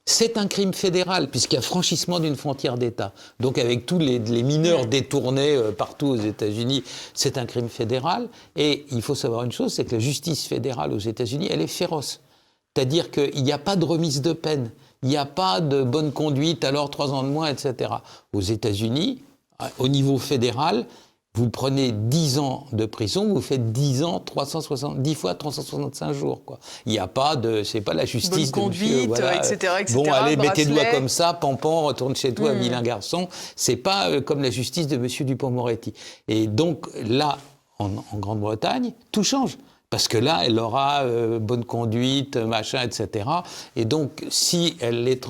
[0.06, 3.14] c'est un crime fédéral, puisqu'il y a franchissement d'une frontière d'État.
[3.40, 8.28] Donc, avec tous les, mineurs détournés euh, partout aux États-Unis, c'est un crime fédéral.
[8.58, 11.68] Et il faut savoir une chose c'est que la justice fédérale aux États-Unis, elle est
[11.68, 12.20] féroce.
[12.76, 14.72] C'est-à-dire qu'il n'y a pas de remise de peine,
[15.04, 17.92] il n'y a pas de bonne conduite, alors trois ans de moins, etc.
[18.34, 19.22] Aux États-Unis,
[19.78, 20.86] au niveau fédéral,
[21.36, 26.46] vous prenez 10 ans de prison, vous faites 10 ans, 360, 10 fois 365 jours.
[26.46, 26.60] Quoi.
[26.86, 29.94] Il n'y a pas de, c'est pas la justice Bonne de monsieur, conduite, etc., etc.,
[29.96, 30.96] Bon, allez, mets tes doigts bracelet.
[30.96, 33.30] comme ça, pampan, retourne chez toi, vilain garçon.
[33.56, 35.96] C'est pas euh, comme la justice de monsieur Dupont-Moretti.
[36.28, 37.40] Et donc là,
[37.80, 39.58] en, en Grande-Bretagne, tout change.
[39.94, 43.30] Parce que là, elle aura euh, bonne conduite, machin, etc.
[43.76, 45.22] Et donc, si elle est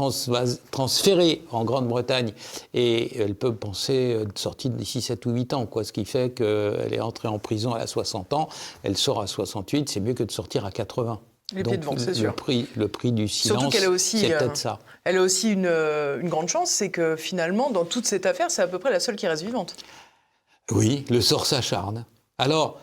[0.71, 2.31] transférée en Grande-Bretagne,
[2.73, 6.05] et elle peut penser euh, de sortie d'ici 7 ou 8 ans, quoi, ce qui
[6.05, 8.47] fait qu'elle est entrée en prison, a 60 ans,
[8.83, 11.19] elle sort à 68, c'est mieux que de sortir à 80.
[11.53, 12.33] Les pieds devant, c'est le sûr.
[12.33, 14.79] Prix, le prix du silence, Surtout qu'elle a aussi, c'est euh, peut-être ça.
[15.03, 18.61] Elle a aussi une, une grande chance, c'est que finalement, dans toute cette affaire, c'est
[18.61, 19.75] à peu près la seule qui reste vivante.
[20.71, 22.05] Oui, le sort s'acharne.
[22.37, 22.79] Alors,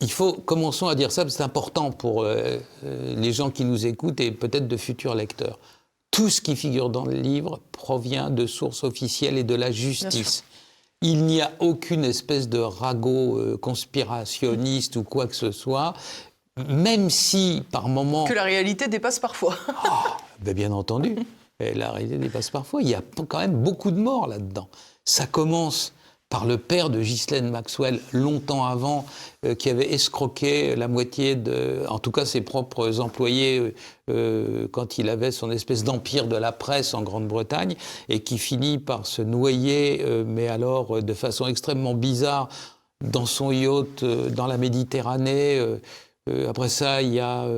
[0.00, 3.50] il faut, commençons à dire ça, parce que c'est important pour euh, euh, les gens
[3.50, 5.58] qui nous écoutent et peut-être de futurs lecteurs.
[6.10, 10.44] Tout ce qui figure dans le livre provient de sources officielles et de la justice.
[11.02, 15.94] Il n'y a aucune espèce de ragot euh, conspirationniste ou quoi que ce soit,
[16.68, 18.24] même si par moment...
[18.24, 19.56] Que la réalité dépasse parfois.
[20.40, 21.16] Ben, bien entendu.
[21.60, 22.82] La réalité dépasse parfois.
[22.82, 24.68] Il y a quand même beaucoup de morts là-dedans.
[25.04, 25.92] Ça commence
[26.30, 29.06] par le père de Ghislaine Maxwell, longtemps avant,
[29.46, 33.74] euh, qui avait escroqué la moitié de, en tout cas ses propres employés, euh,
[34.10, 37.76] euh, quand il avait son espèce d'empire de la presse en Grande-Bretagne,
[38.08, 42.48] et qui finit par se noyer, euh, mais alors euh, de façon extrêmement bizarre,
[43.02, 45.62] dans son yacht euh, dans la Méditerranée.
[46.46, 47.48] après ça, il y a,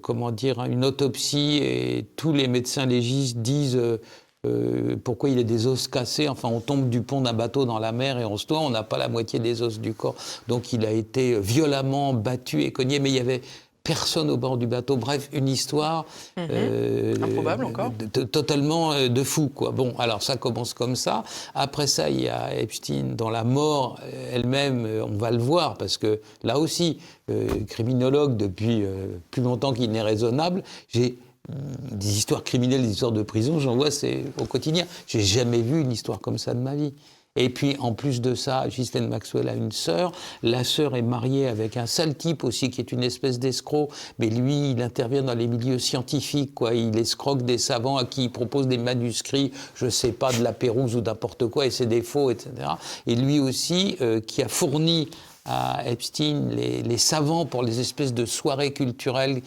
[0.00, 3.78] comment dire, une autopsie et tous les médecins légistes disent
[4.44, 6.28] euh, pourquoi il a des os cassés?
[6.28, 8.70] Enfin, on tombe du pont d'un bateau dans la mer et on se noie, on
[8.70, 10.14] n'a pas la moitié des os du corps.
[10.48, 13.40] Donc, il a été violemment battu et cogné, mais il y avait
[13.82, 14.96] personne au bord du bateau.
[14.96, 16.06] Bref, une histoire
[16.38, 17.92] euh, Improbable encore.
[17.92, 19.70] de- totalement euh, de fou, quoi.
[19.70, 21.22] Bon, alors ça commence comme ça.
[21.54, 24.00] Après ça, il y a Epstein, dont la mort
[24.32, 26.98] elle-même, on va le voir, parce que là aussi,
[27.30, 31.16] euh, criminologue depuis euh, plus longtemps qu'il n'est raisonnable, j'ai
[31.48, 34.86] des histoires criminelles, des histoires de prison, j'en vois c'est au quotidien.
[35.06, 36.92] J'ai jamais vu une histoire comme ça de ma vie.
[37.36, 40.12] Et puis, en plus de ça, Ghislaine Maxwell a une sœur.
[40.42, 43.90] La sœur est mariée avec un sale type aussi, qui est une espèce d'escroc.
[44.18, 46.74] Mais lui, il intervient dans les milieux scientifiques, quoi.
[46.74, 50.52] Il escroque des savants à qui il propose des manuscrits, je sais pas, de la
[50.52, 52.50] Pérouse ou n'importe quoi, et c'est des faux, etc.
[53.06, 55.10] Et lui aussi, euh, qui a fourni
[55.44, 59.42] à Epstein les savants pour les espèces de soirées culturelles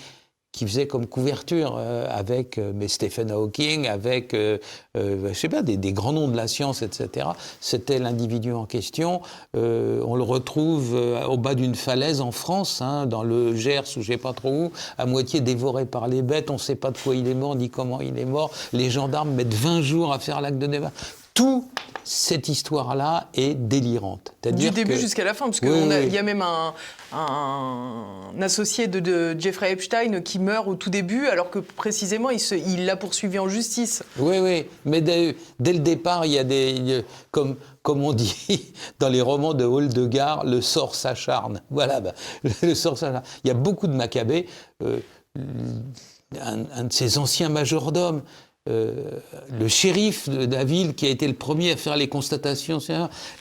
[0.52, 4.58] qui faisait comme couverture euh, avec euh, mais Stephen Hawking, avec, euh,
[4.98, 7.28] euh, je sais pas, des, grands noms de la science, etc.
[7.60, 9.22] C'était l'individu en question.
[9.56, 13.84] Euh, on le retrouve euh, au bas d'une falaise en France, hein, dans le Gers
[13.98, 16.50] ou je sais pas trop où, à moitié dévoré par les bêtes.
[16.50, 18.52] On ne sait pas de quoi il est mort ni comment il est mort.
[18.74, 20.92] Les gendarmes mettent 20 jours à faire l'acte de débat.
[21.34, 21.70] Tout
[22.10, 24.34] cette histoire-là est délirante.
[24.42, 26.74] Du début jusqu'à la fin, parce qu'il y a même un,
[28.42, 33.38] associé de, Jeffrey Epstein qui meurt au tout début, alors que précisément il l'a poursuivi
[33.38, 34.02] en justice.
[34.18, 37.06] Oui, oui, mais dès, le départ, il y a des.
[37.30, 41.62] comme, comme on dit dans les romans de Holdegard, le sort s'acharne.
[41.70, 42.14] Voilà, bah,
[42.64, 43.24] le sort s'acharne.
[43.44, 44.48] Il y a beaucoup de Maccabées.
[44.82, 44.98] Euh,
[46.42, 48.24] un, un, de ses anciens majordomes,
[48.70, 52.80] le shérif de la ville qui a été le premier à faire les constatations,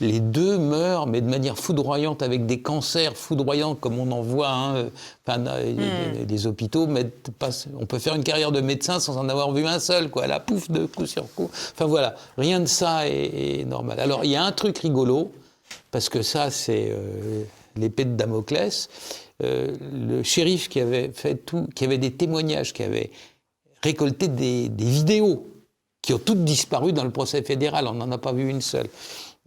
[0.00, 4.50] les deux meurent, mais de manière foudroyante, avec des cancers foudroyants comme on en voit.
[4.50, 4.90] Hein,
[5.26, 6.26] enfin, hmm.
[6.28, 9.66] les, hôpitaux mettent pas, on peut faire une carrière de médecin sans en avoir vu
[9.66, 10.26] un seul, quoi.
[10.26, 11.50] La pouf de coup sur coup.
[11.52, 14.00] Enfin voilà, rien de ça est, normal.
[14.00, 15.32] Alors il y a un truc rigolo,
[15.90, 17.42] parce que ça c'est euh,
[17.76, 18.88] l'épée de Damoclès.
[19.44, 23.10] Euh, le shérif qui avait fait tout, qui avait des témoignages, qui avait
[23.82, 25.46] récolté des, des vidéos
[26.02, 27.86] qui ont toutes disparu dans le procès fédéral.
[27.86, 28.88] On n'en a pas vu une seule.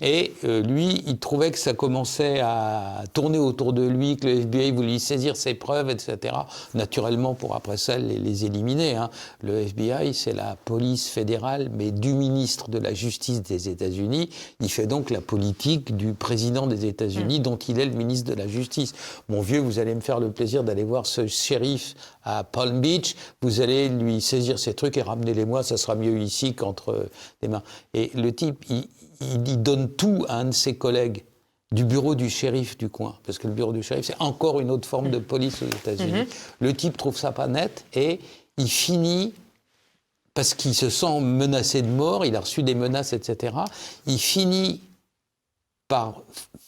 [0.02, 4.40] Et euh, lui, il trouvait que ça commençait à tourner autour de lui, que le
[4.42, 6.36] FBI voulait saisir ses preuves, etc.
[6.74, 8.96] Naturellement, pour après ça les, éliminer.
[8.96, 9.12] Hein.
[9.42, 14.30] Le FBI, c'est la police fédérale, mais du ministre de la Justice des États-Unis.
[14.60, 17.44] Il fait donc la politique du président des États-Unis, mm.
[17.44, 18.94] dont il est le ministre de la Justice.
[19.30, 23.16] Mon vieux, vous allez me faire le plaisir d'aller voir ce shérif à Palm Beach.
[23.44, 25.62] Vous allez lui saisir ses trucs et ramenez-les-moi.
[25.62, 27.08] Ça sera mieux ici qu'entre
[27.44, 27.64] les mains.
[27.94, 28.86] Et le type, il
[29.22, 31.24] il, donne tout à un de ses collègues
[31.72, 34.72] du bureau du shérif du coin, parce que le bureau du shérif, c'est encore une
[34.72, 36.12] autre forme de police aux États-Unis.
[36.12, 36.28] Mhm.
[36.60, 38.20] Le type trouve ça pas net et
[38.58, 39.34] il finit,
[40.34, 43.56] parce qu'il se sent menacé de mort, il a reçu des menaces, etc.,
[44.06, 44.82] il finit
[45.88, 46.22] par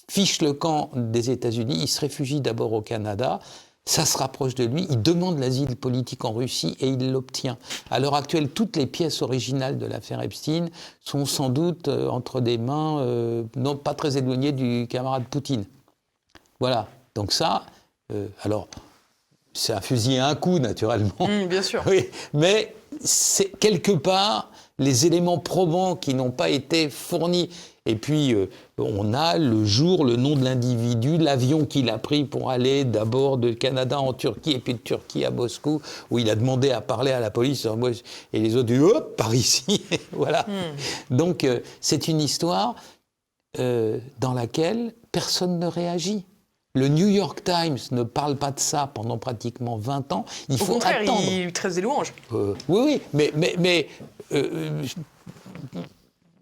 [0.10, 3.40] fiche le camp des États-Unis, il se réfugie d'abord au Canada,
[3.86, 7.58] ça se rapproche de lui, il demande l'asile politique en Russie et il l'obtient.
[7.92, 10.68] À l'heure actuelle, toutes les pièces originales de l'affaire Epstein
[11.02, 15.66] sont sans doute euh, entre des mains euh, non pas très éloignées du camarade Poutine.
[16.62, 16.88] Voilà.
[17.14, 17.66] Donc ça,
[18.14, 18.68] euh, alors,
[19.54, 21.12] c'est un fusil à un coup, naturellement.
[21.20, 21.84] Mmh, bien sûr.
[21.88, 27.50] Oui, mais c'est quelque part les éléments probants qui n'ont pas été fournis
[27.86, 32.24] et puis, euh, on a le jour, le nom de l'individu, l'avion qu'il a pris
[32.24, 36.30] pour aller d'abord de Canada en Turquie et puis de Turquie à Moscou, où il
[36.30, 37.68] a demandé à parler à la police.
[38.32, 39.84] Et les autres hop, par ici.
[40.14, 40.44] voilà.
[40.44, 41.16] Hmm.
[41.16, 42.76] Donc, euh, c'est une histoire
[43.60, 46.24] euh, dans laquelle personne ne réagit.
[46.76, 50.26] Le New York Times ne parle pas de ça pendant pratiquement 20 ans.
[50.50, 51.22] Il Au faut contraire, attendre.
[51.22, 52.14] il tresse des louanges.
[52.32, 53.88] oui, oui, mais, mais, mais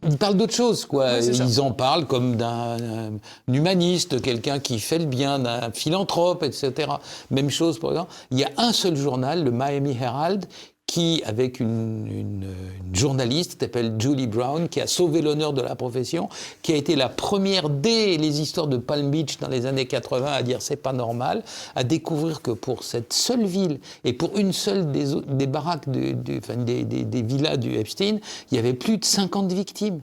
[0.08, 1.20] ils parlent d'autre chose, quoi.
[1.20, 3.12] Ils en parlent comme d'un
[3.48, 6.94] humaniste, quelqu'un qui fait le bien, d'un philanthrope, etc.
[7.30, 8.14] Même chose, par exemple.
[8.32, 10.46] Il y a un seul journal, le Miami Herald,
[10.92, 12.44] qui, avec une, une,
[12.86, 16.28] une journaliste, s'appelle Julie Brown, qui a sauvé l'honneur de la profession,
[16.62, 20.30] qui a été la première dès les histoires de Palm Beach dans les années 80
[20.30, 21.44] à dire c'est pas normal,
[21.76, 26.14] à découvrir que pour cette seule ville et pour une seule des, des baraques, des,
[26.14, 28.20] des villas du Epstein,
[28.52, 30.02] il y avait plus de 50 victimes.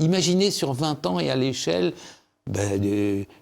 [0.00, 1.94] Imaginez sur 20 ans et à l'échelle
[2.46, 2.80] ben,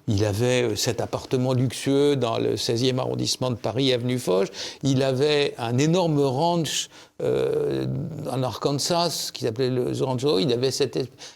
[0.06, 4.48] il avait euh, cet appartement luxueux dans le 16e arrondissement de Paris, avenue Foch.
[4.82, 6.88] Il avait un énorme ranch
[7.22, 7.86] euh,
[8.30, 10.38] en Arkansas qui s'appelait le Rancho.
[10.38, 10.70] Il avait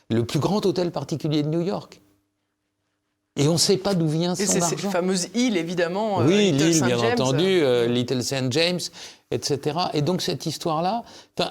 [0.09, 2.01] le plus grand hôtel particulier de New York.
[3.39, 4.57] Et on ne sait pas d'où vient son argent.
[4.57, 6.21] Et c'est cette fameuse île, évidemment.
[6.21, 8.51] Euh, oui, l'île, bien entendu, Little St.
[8.51, 8.81] James
[9.31, 9.79] etc.
[9.93, 11.05] Et donc cette histoire-là,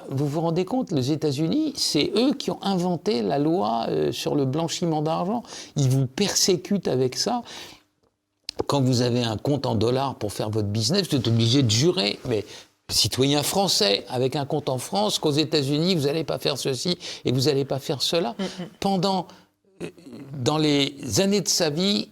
[0.09, 4.35] vous vous rendez compte, les États-Unis, c'est eux qui ont inventé la loi euh, sur
[4.35, 5.43] le blanchiment d'argent.
[5.75, 7.43] Ils vous persécutent avec ça.
[8.65, 11.69] Quand vous avez un compte en dollars pour faire votre business, vous êtes obligé de
[11.69, 12.19] jurer.
[12.27, 12.43] Mais
[12.89, 17.31] citoyen français avec un compte en France, qu'aux États-Unis, vous n'allez pas faire ceci et
[17.31, 18.31] vous n'allez pas faire cela.
[18.39, 18.63] Mm.
[18.79, 19.46] Pendant, euh,
[20.33, 22.09] dans les années de sa vie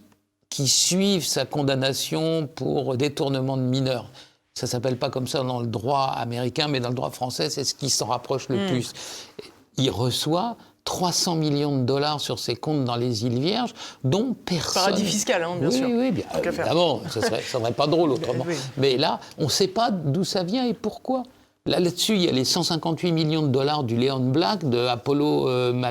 [0.50, 4.10] qui suivent sa condamnation pour détournement de mineurs,
[4.54, 7.64] ça s'appelle pas comme ça dans le droit américain, mais dans le droit français, c'est
[7.64, 8.68] ce qui s'en rapproche le hmm.
[8.68, 8.92] plus.
[9.76, 14.84] Il reçoit 300 millions de dollars sur ses comptes dans les îles Vierges, dont personne.
[14.84, 15.86] Paradis fiscal, hein, bien sûr.
[15.88, 18.46] Oui, oui, bien évidemment, ça serait, ça serait pas drôle autrement.
[18.78, 21.24] Mais là, on ne sait pas d'où ça vient et pourquoi.
[21.66, 25.48] Là, là-dessus, il y a les 158 millions de dollars du Leon Black de Apollo,
[25.48, 25.82] euh,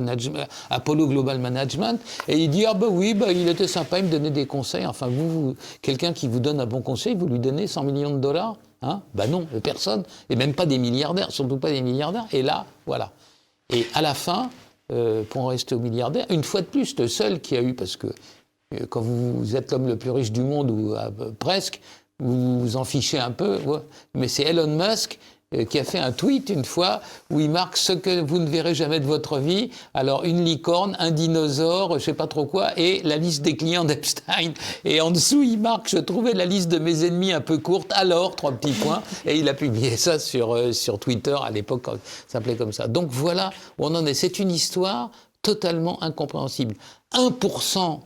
[0.70, 2.00] Apollo Global Management.
[2.30, 4.86] Et il dit, ah ben oui, bah, il était sympa, il me donnait des conseils.
[4.86, 8.20] Enfin, vous, quelqu'un qui vous donne un bon conseil, vous lui donnez 100 millions de
[8.20, 9.02] dollars hein?
[9.14, 10.04] Ben non, personne.
[10.30, 12.28] Et même pas des milliardaires, surtout pas des milliardaires.
[12.32, 13.12] Et là, voilà.
[13.74, 14.50] Et à la fin,
[14.94, 17.74] euh, pour en rester aux milliardaires, une fois de plus, le seul qui a eu,
[17.74, 20.96] parce que euh, quand vous êtes l'homme le plus riche du monde, ou
[21.38, 21.82] presque,
[22.20, 23.60] vous vous en fichez un peu,
[24.14, 25.20] mais c'est Elon Musk
[25.70, 28.76] qui a fait un tweet une fois où il marque ce que vous ne verrez
[28.76, 29.70] jamais de votre vie.
[29.94, 33.86] Alors une licorne, un dinosaure, je sais pas trop quoi, et la liste des clients
[33.86, 34.54] d'Epstein.
[34.84, 37.92] Et en dessous, il marque je trouvais la liste de mes ennemis un peu courte.
[37.94, 39.02] Alors trois petits points.
[39.26, 42.88] Et il a publié ça sur euh, sur Twitter à l'époque, ça s'appelait comme ça.
[42.88, 44.14] Donc voilà où on en est.
[44.14, 46.76] C'est une histoire totalement incompréhensible.
[47.14, 48.00] 1%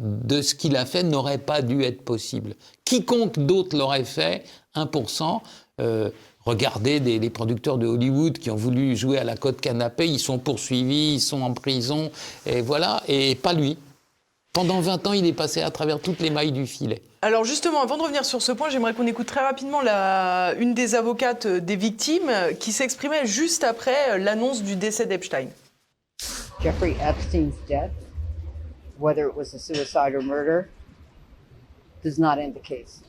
[0.00, 2.54] de ce qu'il a fait n'aurait pas dû être possible.
[2.84, 5.40] Quiconque d'autre l'aurait fait, 1%.
[5.80, 6.10] Euh,
[6.48, 10.38] regardez les producteurs de Hollywood qui ont voulu jouer à la côte canapé, ils sont
[10.38, 12.10] poursuivis, ils sont en prison,
[12.46, 13.76] et voilà, et pas lui.
[14.54, 17.02] Pendant 20 ans, il est passé à travers toutes les mailles du filet.
[17.20, 20.72] Alors justement, avant de revenir sur ce point, j'aimerais qu'on écoute très rapidement la, une
[20.72, 25.48] des avocates des victimes qui s'exprimait juste après l'annonce du décès d'Epstein.
[26.62, 27.92] Jeffrey Epstein's death,
[28.98, 30.68] whether it was a suicide or murder,
[32.02, 33.02] does not end the case,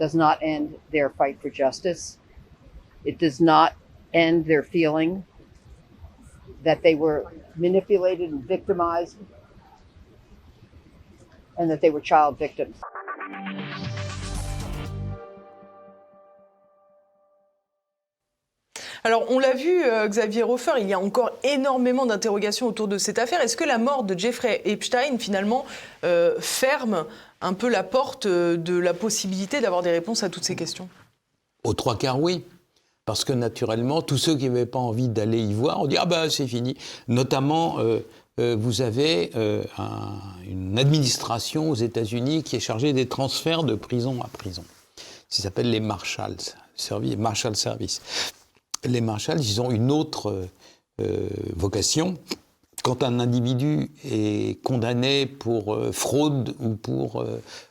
[0.00, 2.18] does not end their fight for justice.
[3.04, 3.72] It does not
[4.14, 5.24] end their feeling
[6.64, 9.16] that they were manipulated and victimized
[11.58, 12.76] and that they were child victims.
[19.04, 22.98] Alors, on l'a vu, euh, Xavier Hofer, il y a encore énormément d'interrogations autour de
[22.98, 23.40] cette affaire.
[23.40, 25.66] Est-ce que la mort de Jeffrey Epstein, finalement,
[26.04, 27.04] euh, ferme
[27.40, 30.88] un peu la porte euh, de la possibilité d'avoir des réponses à toutes ces questions?
[31.64, 32.44] Aux trois quarts, oui.
[33.04, 36.06] Parce que naturellement, tous ceux qui n'avaient pas envie d'aller y voir, on dit Ah
[36.06, 36.76] ben c'est fini.
[37.08, 38.00] Notamment, euh,
[38.38, 43.74] euh, vous avez euh, un, une administration aux États-Unis qui est chargée des transferts de
[43.74, 44.64] prison à prison.
[45.28, 48.02] Ça s'appelle les Marshals, Service, Marshal Service.
[48.84, 50.48] Les Marshals, ils ont une autre
[51.56, 52.18] vocation.
[52.82, 57.24] Quand un individu est condamné pour fraude ou pour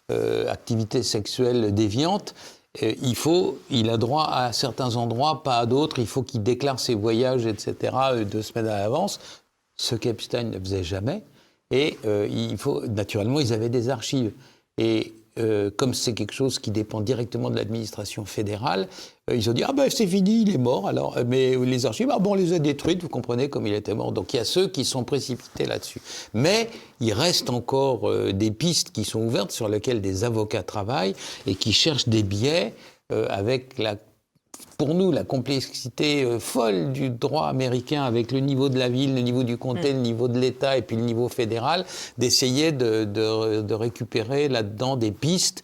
[0.10, 2.34] activité sexuelle déviante,
[2.80, 6.00] il faut, il a droit à certains endroits, pas à d'autres.
[6.00, 7.76] Il faut qu'il déclare ses voyages, etc.
[8.14, 9.20] euh, deux semaines à l'avance,
[9.76, 11.24] ce qu'Epstein ne faisait jamais.
[11.72, 14.32] Et euh, il faut, naturellement, ils avaient des archives.
[14.78, 18.90] Et euh, comme c'est quelque chose qui dépend directement de l'administration fédérale,
[19.30, 20.90] euh, ils ont dit ah ben c'est fini, il est mort.
[20.90, 23.02] Alors, euh, mais les archives, ah bon, on les a détruites.
[23.02, 24.12] Vous comprenez comme il était mort.
[24.12, 26.02] Donc il y a ceux qui sont précipités là-dessus.
[26.34, 31.16] Mais il reste encore des pistes qui sont ouvertes sur lesquelles des avocats travaillent
[31.48, 32.74] et qui cherchent des biais
[33.10, 33.96] avec la
[34.78, 39.14] pour nous, la complexité euh, folle du droit américain avec le niveau de la ville,
[39.16, 41.86] le niveau du comté, le niveau de l'État et puis le niveau fédéral,
[42.18, 45.64] d'essayer de, de- de récupérer là-dedans des pistes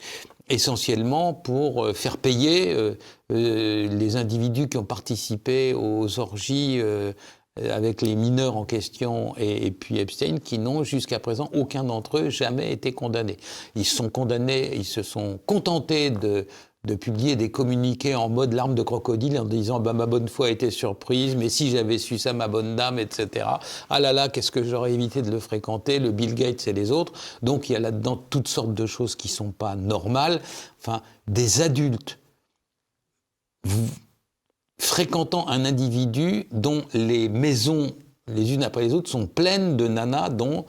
[0.49, 2.93] essentiellement pour euh, faire payer euh,
[3.33, 6.79] euh, les individus qui ont participé aux orgies
[7.71, 12.19] avec les mineurs en question et, et puis Epstein, qui n'ont jusqu'à présent aucun d'entre
[12.19, 13.37] eux jamais été condamnés.
[13.75, 16.45] Ils sont condamnés, ils se sont contentés de
[16.87, 20.47] de publier des communiqués en mode larme de crocodile en disant bah, ma bonne foi
[20.47, 23.45] a été surprise, mais si j'avais su ça, ma bonne dame, etc.
[23.91, 26.91] Ah là là, qu'est-ce que j'aurais évité de le fréquenter, le Bill Gates et les
[26.91, 27.13] autres.
[27.43, 30.41] Donc il y a là-dedans toutes sortes de choses qui sont pas normales.
[30.79, 32.17] Enfin, des adultes
[34.79, 37.91] fréquentant un individu dont les maisons,
[38.27, 40.65] les unes après les autres, sont pleines de nanas dont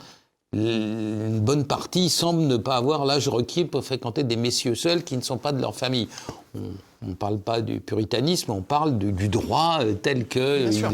[0.55, 5.17] une bonne partie semble ne pas avoir l'âge requis pour fréquenter des messieurs seuls qui
[5.17, 6.09] ne sont pas de leur famille.
[6.55, 10.43] On ne parle pas du puritanisme, on parle du, du droit euh, tel qu'il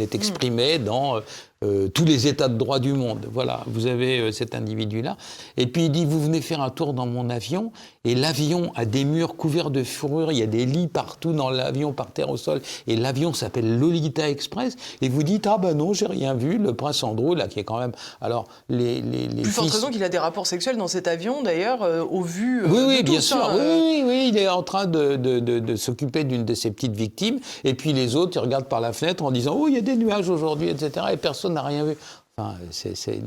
[0.00, 1.20] est exprimé dans euh,
[1.64, 3.26] euh, tous les états de droit du monde.
[3.32, 5.16] Voilà, vous avez euh, cet individu-là.
[5.56, 7.72] Et puis il dit, vous venez faire un tour dans mon avion,
[8.04, 11.48] et l'avion a des murs couverts de fourrure, il y a des lits partout dans
[11.48, 15.72] l'avion, par terre, au sol, et l'avion s'appelle Lolita Express, et vous dites, ah ben
[15.72, 17.92] non, j'ai rien vu, le prince Andrew, là, qui est quand même...
[18.20, 21.08] Alors, les, les, les Plus forte fils- raison qu'il a des rapports sexuels dans cet
[21.08, 23.38] avion, d'ailleurs, euh, au vu oui, oui, bien sûr.
[23.54, 26.94] Oui, oui, oui, il est en train de, de- de- s'occuper d'une de ses petites
[26.96, 27.38] victimes.
[27.64, 29.82] Et puis les autres, ils regardent par la fenêtre en disant Oh, il y a
[29.82, 31.06] des nuages aujourd'hui, etc.
[31.12, 31.96] Et personne n'a rien vu.
[32.36, 33.22] Enfin, c'est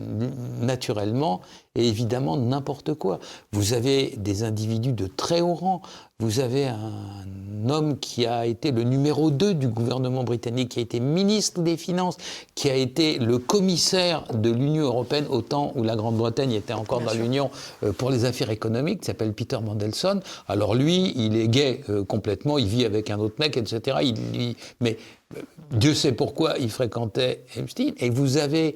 [0.62, 1.39] naturellement
[1.76, 3.20] et évidemment n'importe quoi.
[3.54, 5.82] Vous avez des individus de très haut rang.
[6.20, 10.82] Vous avez un homme qui a été le numéro 2 du gouvernement britannique, qui a
[10.82, 12.17] été ministre des Finances,
[12.54, 17.00] qui a été le commissaire de l'Union européenne au temps où la Grande-Bretagne était encore
[17.00, 17.50] Bien dans l'Union
[17.84, 20.20] euh, pour les affaires économiques, qui s'appelle Peter Mandelson.
[20.50, 23.98] Alors lui, il est gay euh, complètement, il vit avec un autre mec, etc.
[24.02, 24.98] Il, il- mais
[25.38, 25.41] euh,
[25.72, 27.91] Dieu sait pourquoi il fréquentait Epstein.
[28.00, 28.76] Et vous avez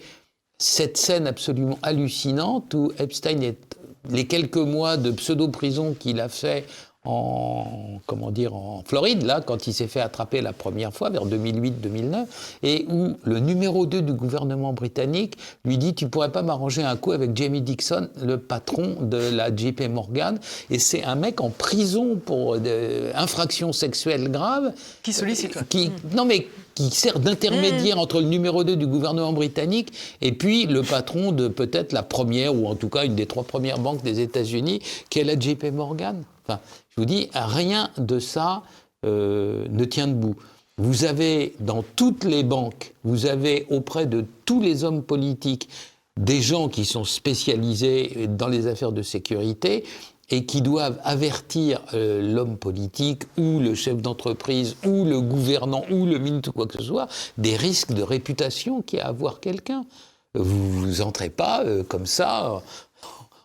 [0.61, 3.77] cette scène absolument hallucinante où Epstein est
[4.09, 6.65] les quelques mois de pseudo-prison qu'il a fait
[7.03, 11.25] en, comment dire, en Floride, là, quand il s'est fait attraper la première fois, vers
[11.25, 12.25] 2008-2009,
[12.61, 15.35] et où le numéro 2 du gouvernement britannique
[15.65, 19.55] lui dit Tu pourrais pas m'arranger un coup avec Jamie Dixon, le patron de la
[19.55, 20.37] JP Morgan.
[20.69, 24.71] Et c'est un mec en prison pour euh, infraction sexuelle grave.
[25.01, 25.57] Qui sollicite.
[25.69, 29.91] Qui, Non, mais qui sert d'intermédiaire entre le numéro 2 du gouvernement britannique
[30.21, 33.43] et puis le patron de peut-être la première, ou en tout cas une des trois
[33.43, 36.23] premières banques des États-Unis, qui est la JP Morgan.
[36.49, 38.63] Je vous dis, rien de ça
[39.05, 40.35] euh, ne tient debout.
[40.77, 45.69] Vous avez dans toutes les banques, vous avez auprès de tous les hommes politiques
[46.17, 49.83] des gens qui sont spécialisés dans les affaires de sécurité
[50.29, 56.05] et qui doivent avertir euh, l'homme politique ou le chef d'entreprise ou le gouvernant ou
[56.05, 59.09] le ministre ou quoi que ce soit des risques de réputation qu'il y a à
[59.09, 59.85] avoir quelqu'un.
[60.33, 62.61] Vous n'entrez pas euh, comme ça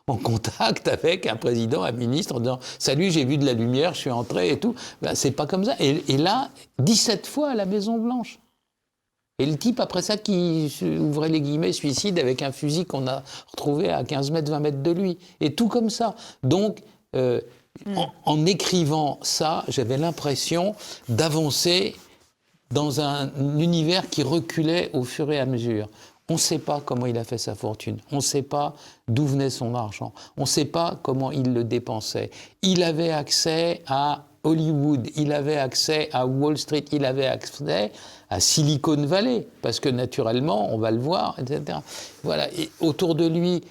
[0.09, 3.93] en contact avec un président, un ministre, en disant Salut, j'ai vu de la lumière,
[3.95, 4.75] je suis entré et tout.
[5.03, 5.75] Ben, c'est pas comme ça.
[5.81, 8.39] Et, et, là, 17 fois à la Maison-Blanche.
[9.41, 13.25] Et le type, après ça, qui ouvrait les guillemets, suicide avec un fusil qu'on a
[13.51, 15.19] retrouvé à 15 mètres, 20 mètres de lui.
[15.41, 16.15] Et tout comme ça.
[16.45, 16.83] Donc,
[17.17, 17.41] euh,
[17.97, 20.77] en, en, écrivant ça, j'avais l'impression
[21.09, 21.97] d'avancer
[22.71, 25.89] dans un univers qui reculait au fur et à mesure.
[26.29, 27.99] On ne sait pas comment il a fait sa fortune.
[28.11, 28.75] On ne sait pas
[29.07, 30.13] d'où venait son argent.
[30.37, 32.31] On ne sait pas comment il le dépensait.
[32.63, 37.91] Il avait accès à Hollywood, il avait accès à Wall Street, il avait accès
[38.31, 41.79] à Silicon Valley, parce que naturellement, on va le voir, etc.
[42.23, 42.49] Voilà.
[42.55, 43.63] Et autour de lui,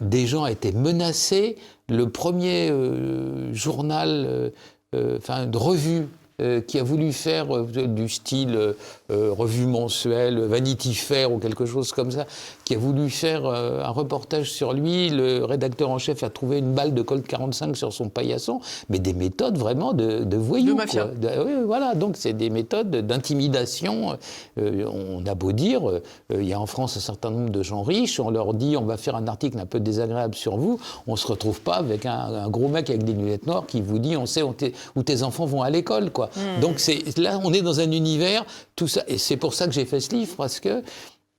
[0.00, 1.56] des gens étaient menacés.
[1.88, 4.50] Le premier euh, journal, euh,
[4.94, 6.08] euh, enfin, de revue
[6.40, 8.56] euh, qui a voulu faire euh, du style
[9.10, 12.26] euh, revue mensuelle, Vanity Fair ou quelque chose comme ça,
[12.64, 15.08] qui a voulu faire un reportage sur lui.
[15.08, 19.00] Le rédacteur en chef a trouvé une balle de Colt 45 sur son paillasson, mais
[19.00, 20.74] des méthodes vraiment de, de voyous.
[20.74, 21.06] De mafia.
[21.06, 24.16] De, oui, voilà, donc c'est des méthodes d'intimidation.
[24.56, 28.20] on a beau dire, il y a en France un certain nombre de gens riches,
[28.20, 31.26] on leur dit on va faire un article un peu désagréable sur vous, on se
[31.26, 34.26] retrouve pas avec un, un gros mec avec des lunettes noires qui vous dit on
[34.26, 34.54] sait où,
[34.94, 36.27] où tes enfants vont à l'école, quoi.
[36.36, 36.60] Mmh.
[36.60, 38.44] Donc c'est là, on est dans un univers,
[38.76, 40.82] tout ça, et c'est pour ça que j'ai fait ce livre, parce que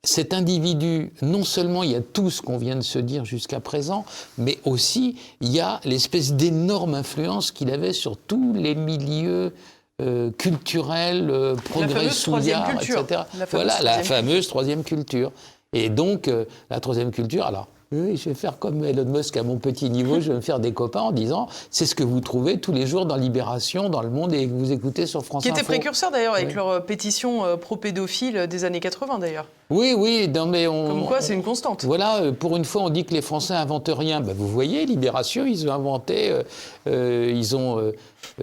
[0.04, 3.60] cet individu, non seulement il y a tout ce qu'on vient de se dire jusqu'à
[3.60, 4.06] présent,
[4.38, 9.54] mais aussi il y a l'espèce d'énorme influence qu'il avait sur tous les milieux
[10.02, 13.24] euh, culturels, euh, progrès souillard, etc.
[13.38, 15.34] La voilà, la fameuse troisième culture.
[15.74, 19.44] Et donc, euh, la troisième culture, alors, oui, je vais faire comme Elon Musk à
[19.44, 22.20] mon petit niveau, je vais me faire des copains en disant c'est ce que vous
[22.22, 25.42] trouvez tous les jours dans Libération, dans Le Monde et que vous écoutez sur France
[25.44, 25.58] Qui Info.
[25.60, 26.54] était précurseur d'ailleurs avec Oui.
[26.54, 29.48] leur pétition euh, pro-pédophile des années 80 d'ailleurs.
[29.72, 30.88] Oui, oui, non, mais on.
[30.88, 31.84] Comme quoi, c'est une constante.
[31.86, 34.20] Voilà, euh, pour une fois, on dit que les Français inventent rien.
[34.22, 36.44] Ben, vous voyez, Libération, ils ont inventé, euh,
[36.88, 37.92] euh, ils ont, euh,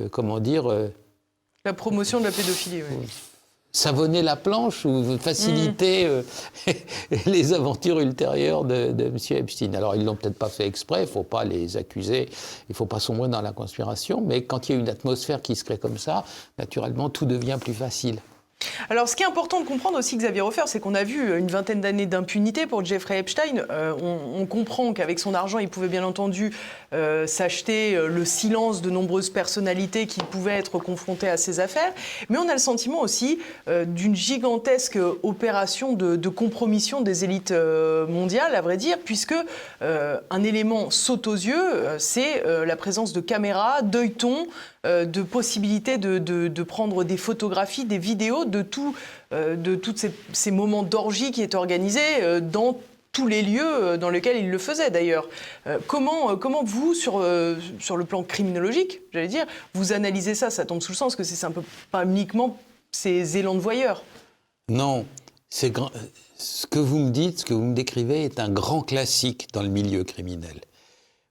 [0.00, 0.88] euh, comment dire, euh,
[1.64, 3.06] La promotion de la pédophilie, oui.
[3.76, 6.22] Savonné la planche ou facilité euh,
[7.26, 9.16] les aventures ultérieures de, de M.
[9.30, 9.74] Epstein.
[9.74, 12.28] Alors, ils l'ont peut-être pas fait exprès, il faut pas les accuser,
[12.68, 15.54] il faut pas sombrer dans la conspiration, mais quand il y a une atmosphère qui
[15.56, 16.24] se crée comme ça,
[16.58, 18.18] naturellement, tout devient plus facile.
[18.88, 21.48] Alors, ce qui est important de comprendre aussi, Xavier Hofer, c'est qu'on a vu une
[21.48, 23.64] vingtaine d'années d'impunité pour Jeffrey Epstein.
[23.70, 26.52] Euh, on, comprend qu'avec son argent, il pouvait bien entendu
[26.92, 31.92] euh, s'acheter euh, le silence de nombreuses personnalités qui pouvaient être confrontées à ces affaires.
[32.28, 38.60] Mais on a le sentiment aussi d'une gigantesque opération de, compromission des élites mondiales, à
[38.60, 39.34] vrai dire, puisque
[39.80, 46.18] un élément saute aux yeux, c'est la présence de caméras, d'œilletons, euh, de possibilités de,
[46.18, 48.94] de- de prendre des photographies, des vidéos de tout,
[49.32, 49.96] euh, de tous
[50.32, 52.78] ces, moments d'orgie qui étaient organisés euh, dans
[53.12, 55.26] tous les lieux euh, dans lesquels il le faisait d'ailleurs.
[55.66, 60.34] Euh, comment, euh, comment vous, sur, euh, sur le plan criminologique, j'allais dire, vous analysez
[60.34, 60.50] ça?
[60.50, 62.58] Ça tombe sous le sens que c'est un peu pas uniquement
[62.92, 64.02] ces élans de voyeurs.
[64.68, 65.06] Non,
[65.50, 65.66] ce
[66.66, 69.68] que vous me dites, ce que vous me décrivez est un grand classique dans le
[69.68, 70.60] milieu criminel.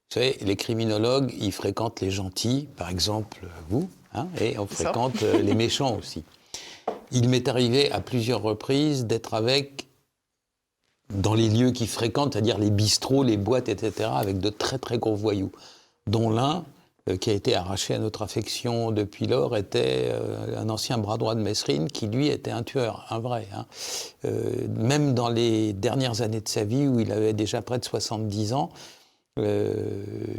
[0.08, 3.38] Vous savez, les criminologues, ils fréquentent les gentils, par exemple
[3.68, 6.22] vous, hein, et on fréquente euh, les méchants aussi.
[7.10, 9.88] Il m'est arrivé à plusieurs reprises d'être avec,
[11.12, 14.98] dans les lieux qu'ils fréquentent, c'est-à-dire les bistrots, les boîtes, etc., avec de très très
[14.98, 15.50] gros voyous,
[16.06, 16.64] dont l'un,
[17.08, 21.18] euh, qui a été arraché à notre affection depuis lors, était euh, un ancien bras
[21.18, 23.48] droit de Mesrine, qui lui était un tueur, un vrai.
[23.52, 23.66] hein.
[24.24, 27.84] Euh, même dans les dernières années de sa vie, où il avait déjà près de
[27.84, 28.70] 70 ans,
[29.38, 29.72] euh,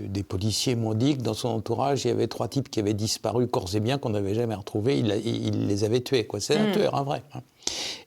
[0.07, 2.93] des policiers m'ont dit que dans son entourage, il y avait trois types qui avaient
[2.93, 4.97] disparu corps et bien, qu'on n'avait jamais retrouvés.
[4.97, 6.25] Il, il- il les avait tués.
[6.25, 6.39] quoi.
[6.39, 7.21] C'est un tueur, un vrai.
[7.33, 7.41] hein.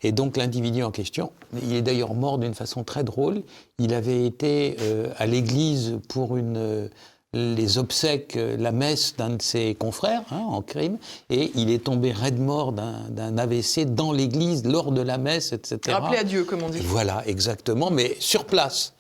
[0.02, 1.30] Et donc l'individu en question,
[1.62, 3.42] il est d'ailleurs mort d'une façon très drôle.
[3.78, 6.88] Il avait été euh, à l'église pour une, euh,
[7.34, 10.96] les obsèques, la messe d'un de ses confrères hein, en crime,
[11.28, 15.78] et il est tombé raide mort d'un AVC dans l'église lors de la messe, etc.
[16.00, 16.80] Rappelé à Dieu, comme on dit.
[16.82, 18.94] Voilà, exactement, mais sur place.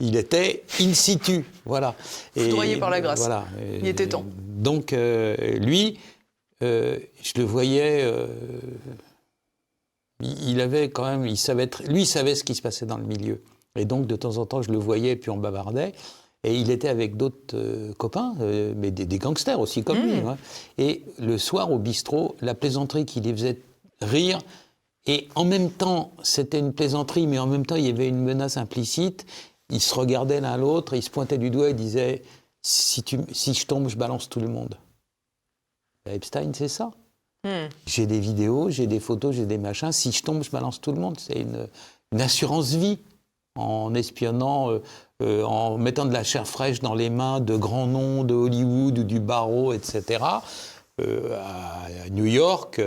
[0.00, 1.94] Il était in situ, voilà.
[2.36, 3.18] Foudroyé par la grâce.
[3.20, 3.44] Voilà.
[3.80, 4.24] Il était temps.
[4.38, 5.98] Donc, euh, lui,
[6.62, 8.00] euh, je le voyais.
[8.02, 8.26] euh,
[10.22, 13.04] il avait quand même, il savait, lui il savait ce qui se passait dans le
[13.04, 13.42] milieu.
[13.76, 15.92] Et donc de temps en temps, je le voyais, puis on bavardait.
[16.44, 20.14] Et il était avec d'autres euh, copains, euh, mais des, des gangsters aussi comme lui.
[20.26, 20.36] hein.
[20.78, 23.58] Et le soir au bistrot, la plaisanterie qui les faisait
[24.02, 24.38] rire,
[25.06, 28.22] et en même temps, c'était une plaisanterie, mais en même temps, il y avait une
[28.22, 29.24] menace implicite.
[29.70, 32.22] Ils se regardaient l'un l'autre, ils se pointaient du doigt et disaient
[32.62, 34.74] si, tu, si je tombe, je balance tout le monde.
[36.08, 36.90] Epstein, c'est ça.
[37.44, 37.68] Hmm.
[37.86, 39.92] J'ai des vidéos, j'ai des photos, j'ai des machins.
[39.92, 41.18] Si je tombe, je balance tout le monde.
[41.18, 41.68] C'est une,
[42.12, 42.98] une assurance vie
[43.56, 44.82] en espionnant, euh,
[45.22, 48.98] euh, en mettant de la chair fraîche dans les mains de grands noms de Hollywood
[48.98, 50.24] ou du barreau, etc.
[51.00, 52.80] Euh, à New York.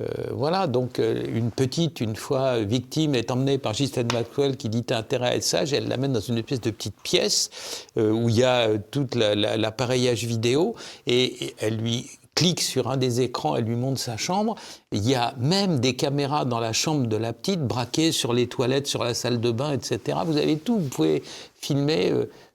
[0.00, 4.68] Euh, voilà, donc euh, une petite, une fois victime, est emmenée par Ghislaine Maxwell qui
[4.68, 5.72] dit T'as intérêt à être sage.
[5.72, 7.50] Elle l'amène dans une espèce de petite pièce
[7.96, 10.74] euh, où il y a tout la- la- l'appareillage vidéo
[11.06, 14.54] et, et elle lui clique sur un des écrans, elle lui montre sa chambre.
[14.92, 18.46] Il y a même des caméras dans la chambre de la petite, braquées sur les
[18.46, 20.18] toilettes, sur la salle de bain, etc.
[20.24, 21.24] Vous avez tout, vous pouvez
[21.60, 22.12] filmer.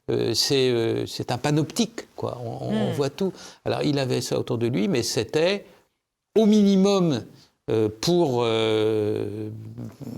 [0.10, 2.40] euh, c'est euh, un panoptique, quoi.
[2.46, 3.34] On, on voit tout.
[3.66, 5.66] Alors il avait ça autour de lui, mais c'était
[6.36, 7.24] au minimum
[7.70, 9.50] euh, pour euh,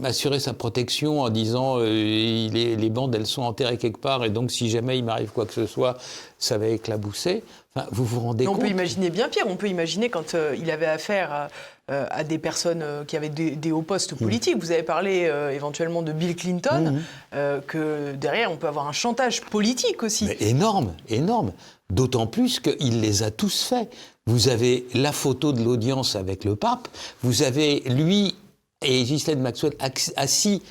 [0.04, 4.50] assurer sa protection en disant euh, les bandes elles sont enterrées quelque part et donc
[4.50, 5.98] si jamais il m'arrive quoi que ce soit
[6.40, 7.44] ça va éclabousser.
[7.76, 9.46] Enfin, vous vous rendez on compte peut imaginer bien pire.
[9.48, 11.48] On peut imaginer quand euh, il avait affaire à,
[11.92, 14.18] euh, à des personnes euh, qui avaient des, des hauts postes Mmh.
[14.18, 14.58] politiques.
[14.60, 17.02] Vous avez parlé euh, éventuellement de Bill Clinton,
[17.34, 20.26] euh, que derrière on peut avoir un chantage politique aussi.
[20.26, 21.52] Mais énorme, énorme.
[21.92, 23.92] D'autant plus qu'il les a tous faits.
[24.26, 26.88] Vous avez la photo de l'audience avec le pape,
[27.22, 28.34] vous avez lui
[28.82, 30.64] et Ghislaine Maxwell ax- assis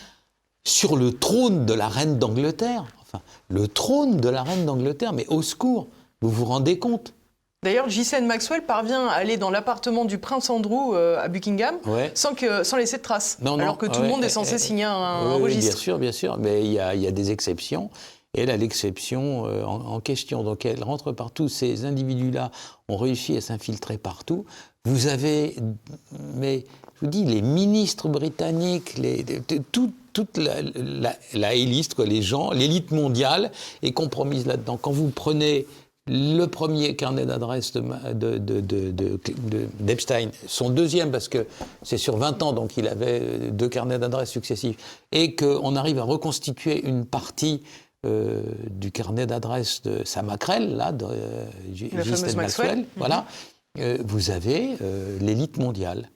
[0.66, 2.84] sur le trône de la reine d'Angleterre.
[3.02, 5.86] Enfin, le trône de la reine d'Angleterre, mais au secours,
[6.20, 7.12] vous vous rendez compte?
[7.64, 12.12] D'ailleurs, Ghislaine Maxwell parvient à aller dans l'appartement du prince Andrew euh, à Buckingham Ouais.
[12.14, 14.28] sans, que, sans laisser de traces, Non, non, alors que tout ouais, le monde est
[14.28, 15.72] censé euh, signer un, un Oui, oui, registre.
[15.72, 17.90] Bien sûr, bien sûr, mais il y a, il y a des exceptions.
[18.36, 20.42] Et elle a l'exception euh, en, en question.
[20.42, 21.48] Donc elle rentre partout.
[21.48, 22.50] Ces individus-là
[22.88, 24.44] ont réussi à s'infiltrer partout.
[24.84, 25.56] Vous avez,
[26.34, 26.64] mais
[26.96, 29.24] je vous dis, les ministres britanniques, les,
[29.72, 33.50] tout- toute la, la, la élite, quoi, les gens, l'élite mondiale
[33.82, 34.76] est compromise là-dedans.
[34.80, 35.66] Quand vous prenez
[36.06, 38.38] le premier carnet d'adresse de,
[39.80, 41.46] d'Epstein, son deuxième, parce que
[41.82, 44.76] c'est sur 20 ans, donc il avait deux carnets d'adresse successifs,
[45.12, 47.62] et qu'on arrive à reconstituer une partie
[48.04, 52.66] euh, du carnet d'adresse de sa maquerelle, là, de euh, G- La fameuse Ghislaine Maxwell.
[52.66, 52.86] Maxwell, Mhm.
[52.96, 53.26] voilà,
[53.78, 56.10] euh, vous avez euh, l'élite mondiale.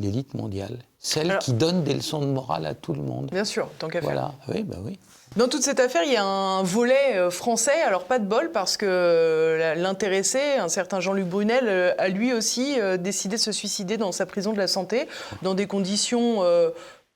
[0.00, 0.78] L'élite mondiale.
[0.98, 3.28] Celle Alors- qui donne des leçons de morale à tout le monde.
[3.30, 4.10] Bien sûr, tant qu'à faire.
[4.10, 4.98] Voilà, oui, bah oui.
[5.36, 8.52] Dans toute cette affaire, il y a un volet euh, français, alors pas de bol,
[8.52, 13.50] parce que euh, l'intéressé, un certain Jean-Luc Brunel, euh, a lui aussi décidé de se
[13.50, 15.08] suicider dans sa prison de la santé,
[15.42, 16.42] dans des conditions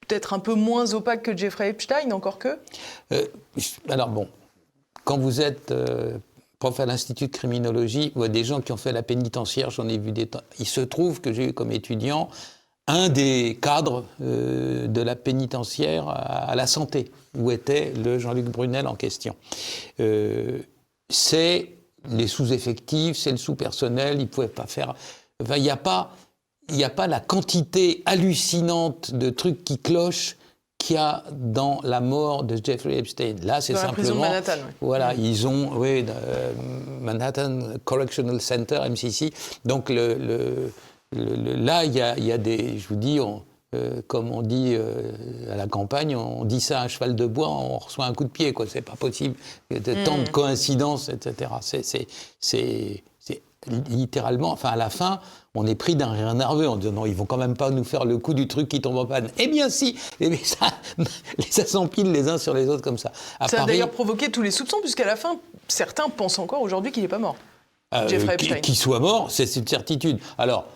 [0.07, 2.59] peut-être un peu moins opaques que Jeffrey Epstein, encore que.
[3.89, 4.29] Alors bon,
[5.05, 5.73] quand vous êtes
[6.59, 9.99] prof à l'Institut de criminologie, ou des gens qui ont fait la pénitentiaire, j'en ai
[9.99, 10.45] vu des tas.
[10.59, 12.29] Il se trouve que j'ai eu comme étudiant
[12.89, 18.47] un des cadres euh, de la pénitentiaire à, à la santé, où était le Jean-Luc
[18.47, 19.37] Brunel en question.
[20.01, 20.59] Euh,
[21.11, 21.69] c'est
[22.11, 24.95] les sous-effectifs, c'est le sous-personnel, ils ne pouvaient pas faire.
[25.43, 26.11] Enfin, il n'y a pas.
[26.71, 30.37] N'y a pas la quantité hallucinante de trucs qui clochent
[30.77, 33.37] qu'il y a dans la mort de Jeffrey Epstein.
[33.43, 33.93] Là, c'est Dans la simplement.
[34.09, 34.73] prison de Manhattan, oui.
[34.83, 36.53] Voilà, ils ont, oui, euh,
[37.01, 39.33] Manhattan Correctional Center, MCC.
[39.65, 40.71] Donc le, le-
[41.13, 43.43] le- le- là, il y a, il y a des, je vous dis, on-
[43.75, 47.27] euh, comme on dit euh, à la campagne, on dit ça à un cheval de
[47.27, 48.65] bois, on reçoit un coup de pied, quoi.
[48.69, 49.35] C'est pas possible.
[49.71, 51.51] De tant de coïncidences, etc.
[51.61, 52.07] C'est, c'est,
[52.41, 53.43] c'est, c'est
[53.91, 55.21] littéralement, enfin à la fin,
[55.55, 57.85] on est pris d'un rire nerveux en disant non, ils vont quand même pas nous
[57.85, 59.29] faire le coup du truc qui tombe en panne.
[59.39, 60.69] Eh bien si, eh bien, ça,
[61.51, 63.13] ça s'empile les uns sur les autres comme ça.
[63.41, 65.37] À Ça a d'ailleurs provoqué tous les soupçons, puisqu'à la fin,
[65.67, 67.37] certains pensent encore aujourd'hui qu'il n'est pas mort.
[67.95, 68.61] euh, Jeffrey qui- Epstein.
[68.61, 70.19] Qu'il soit mort, c'est une certitude.
[70.39, 70.67] Alors,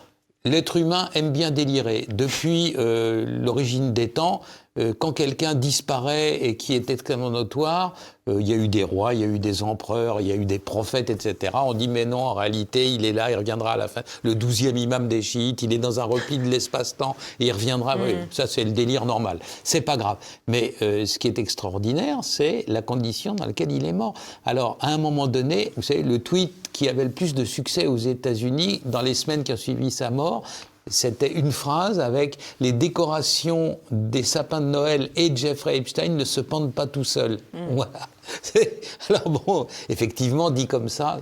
[0.45, 2.07] l'être humain aime bien délirer.
[2.12, 4.40] Depuis euh, l'origine des temps,
[4.79, 7.95] euh, quand quelqu'un disparaît et qui est extrêmement notoire,
[8.29, 10.33] euh, il y a eu des rois, il y a eu des empereurs, il y
[10.33, 11.53] a eu des prophètes, etc.
[11.55, 14.03] On dit mais non, en réalité, il est là, il reviendra à la fin.
[14.23, 17.97] Le douzième imam des chiites, il est dans un repli de l'espace-temps et il reviendra.
[17.97, 19.41] Oui, ça, c'est le délire normal.
[19.62, 20.16] C'est pas grave.
[20.47, 24.14] Mais euh, ce qui est extraordinaire, c'est la condition dans laquelle il est mort.
[24.47, 27.87] Alors, à un moment donné, vous savez, le tweet qui avait le plus de succès
[27.87, 30.45] aux États-Unis dans les semaines qui ont suivi sa mort,
[30.89, 36.41] c'était une phrase avec les décorations des sapins de Noël et Jeffrey Epstein ne se
[36.41, 37.39] pendent pas tout seuls.
[37.53, 37.74] Hmm.
[37.74, 38.09] Voilà.
[39.09, 41.20] Alors bon, effectivement, dit comme ça,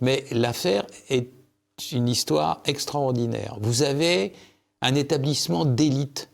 [0.00, 1.28] mais l'affaire est
[1.92, 3.56] une histoire extraordinaire.
[3.60, 4.32] Vous avez
[4.82, 6.28] un établissement d'élite.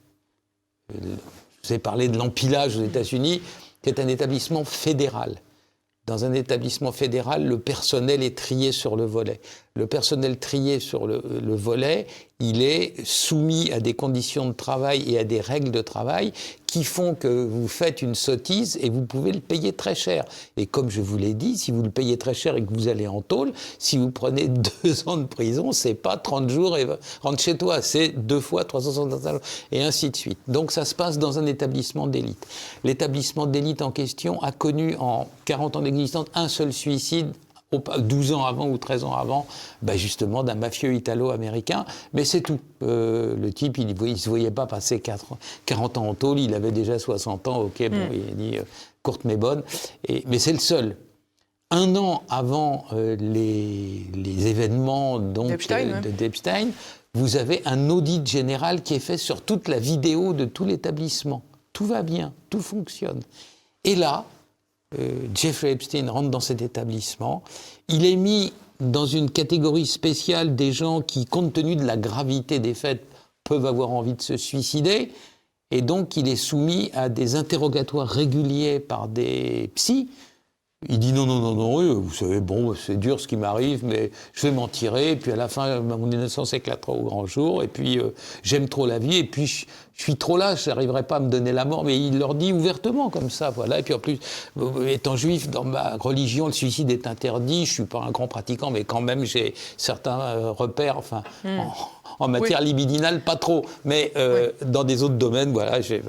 [0.93, 0.99] Je
[1.65, 3.43] vous ai parlé de l'empilage aux États-Unis,
[3.83, 5.37] c'est un établissement fédéral.
[6.07, 9.41] Dans un établissement fédéral, le personnel est trié sur le volet.
[9.77, 12.07] Le personnel trié sur le, le volet,
[12.39, 16.33] il est soumis à des conditions de travail et à des règles de travail
[16.67, 20.27] qui font que vous faites une sottise et vous pouvez le payer très cher.
[20.59, 22.89] Et comme je vous l'ai dit, si vous le payez très cher et que vous
[22.89, 24.49] allez en tôle, si vous prenez
[24.85, 26.87] deux ans de prison, c'est pas 30 jours et
[27.23, 29.41] rentre chez toi, c'est deux fois 365 jours
[29.73, 30.39] et ainsi de suite.
[30.49, 32.47] Donc ça se passe dans un établissement d'élite.
[32.85, 37.33] L'établissement d'élite en question a connu en 40 ans d'existence un seul suicide
[37.79, 39.47] 12 ans avant ou 13 ans avant,
[39.83, 41.85] bah justement d'un mafieux italo-américain.
[42.13, 42.61] Mais c'est tout.
[42.83, 45.27] Euh, le type, il ne se voyait pas passer 4,
[45.67, 48.63] 40 ans en tôle, il avait déjà 60 ans, ok, bon, il a dit euh,
[49.03, 49.63] courte mais bonne.
[50.09, 50.97] Et, mais c'est le seul.
[51.71, 56.69] Un an avant euh, les, les, événements d'Epstein, de d'Epstein,
[57.15, 61.43] vous avez un audit général qui est fait sur toute la vidéo de tout l'établissement.
[61.73, 63.21] Tout va bien, tout fonctionne.
[63.83, 64.27] Et là,
[65.35, 67.43] Jeffrey Epstein rentre dans cet établissement.
[67.89, 72.59] Il est mis dans une catégorie spéciale des gens qui, compte tenu de la gravité
[72.59, 73.05] des faits,
[73.45, 75.13] peuvent avoir envie de se suicider.
[75.71, 80.09] Et donc, il est soumis à des interrogatoires réguliers par des psys
[80.89, 84.11] il dit non, non, non, non, vous savez, bon, c'est dur ce qui m'arrive, mais
[84.35, 85.13] je vais m'en tirer.
[85.13, 87.63] Et puis à la fin, mon innocence éclatera au grand jour.
[87.63, 88.11] Et puis euh,
[88.43, 89.17] j'aime trop la vie.
[89.17, 89.67] Et puis
[89.97, 91.85] je, suis trop là, je n'arriverai pas à me donner la mort.
[91.85, 93.79] Mais il leur dit ouvertement comme ça, voilà.
[93.79, 94.19] Et puis en plus,
[94.59, 97.67] euh, étant juif, dans ma religion, le suicide est interdit.
[97.67, 100.99] Je suis pas un grand pratiquant, mais quand même, j'ai certains euh, repères.
[100.99, 101.23] Enfin.
[101.45, 101.61] Hmm.
[102.19, 104.11] En, matière libidinale, pas trop, mais
[104.63, 105.81] dans des autres domaines, voilà.
[105.81, 106.01] Et,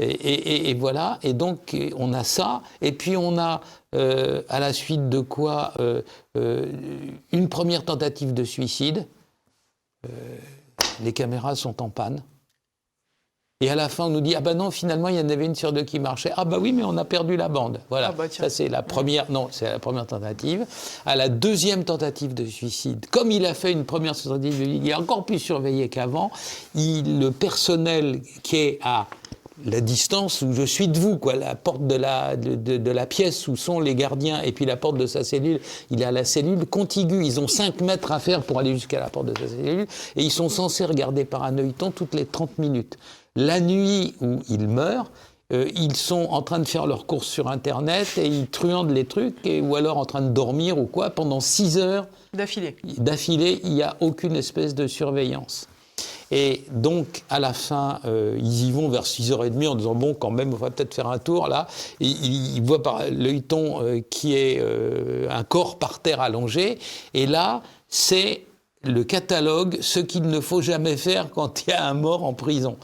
[0.00, 1.20] et, et, voilà.
[1.22, 2.62] Et donc, on a ça.
[2.80, 3.60] Et puis, on a
[3.94, 6.00] euh, à la suite de quoi euh,
[6.38, 6.72] euh,
[7.30, 9.06] une première tentative de suicide.
[11.02, 12.22] les caméras sont en panne.
[13.62, 15.46] Et à la fin, on nous dit ah ben non, finalement, il y en avait
[15.46, 16.32] une sur deux qui marchait.
[16.36, 17.78] Ah bah oui, mais on a perdu la bande.
[17.90, 18.08] Voilà.
[18.08, 19.30] Ah bah ça c'est la première.
[19.30, 20.66] Non, c'est la première tentative.
[21.06, 24.94] À la deuxième tentative de suicide, comme il a fait une première tentative, il est
[24.94, 26.32] encore plus surveillé qu'avant.
[26.74, 29.06] Le personnel qui est à
[29.64, 33.46] la distance où je suis de vous, quoi, la porte de la, de, la pièce
[33.46, 35.60] où sont les gardiens et puis la porte de sa cellule,
[35.92, 37.24] il est à la cellule contiguë.
[37.24, 39.86] Ils ont 5 mètres à faire pour aller jusqu'à la porte de sa cellule
[40.16, 42.98] et ils sont censés regarder par un œilleton toutes les 30 minutes.
[43.36, 45.10] La nuit où il meurt,
[45.52, 49.04] euh, ils sont en train de faire leurs courses sur Internet et ils truandent les
[49.04, 52.06] trucs et, ou alors en train de dormir ou quoi pendant 6 heures.
[52.34, 52.76] D'affilée.
[52.98, 55.68] D'affilée, il n'y a aucune espèce de surveillance.
[56.32, 60.30] Et donc, à la fin, euh, ils y vont vers 6h30 en disant Bon, quand
[60.30, 61.68] même, on va peut-être faire un tour là.
[62.00, 66.78] Et ils, voient par l'œilleton euh, qui est euh, un corps par terre allongé.
[67.12, 68.46] Et là, c'est
[68.82, 72.32] le catalogue ce qu'il ne faut jamais faire quand il y a un mort en
[72.32, 72.78] prison.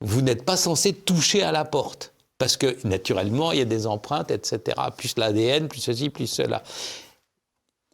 [0.00, 2.12] Vous n'êtes pas censé toucher à la porte.
[2.38, 6.62] Parce que naturellement, il y a des empreintes, etc., plus l'ADN, plus ceci, plus cela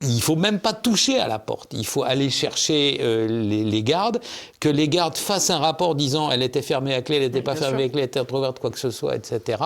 [0.08, 1.72] il faut même pas toucher à la porte.
[1.72, 4.20] Il faut aller chercher euh, les, gardes,
[4.60, 7.56] que les gardes fassent un rapport disant elle était fermée à clé, elle n'était pas
[7.56, 9.62] fermée à clé, elle était ouverte, quoi que ce soit, etc.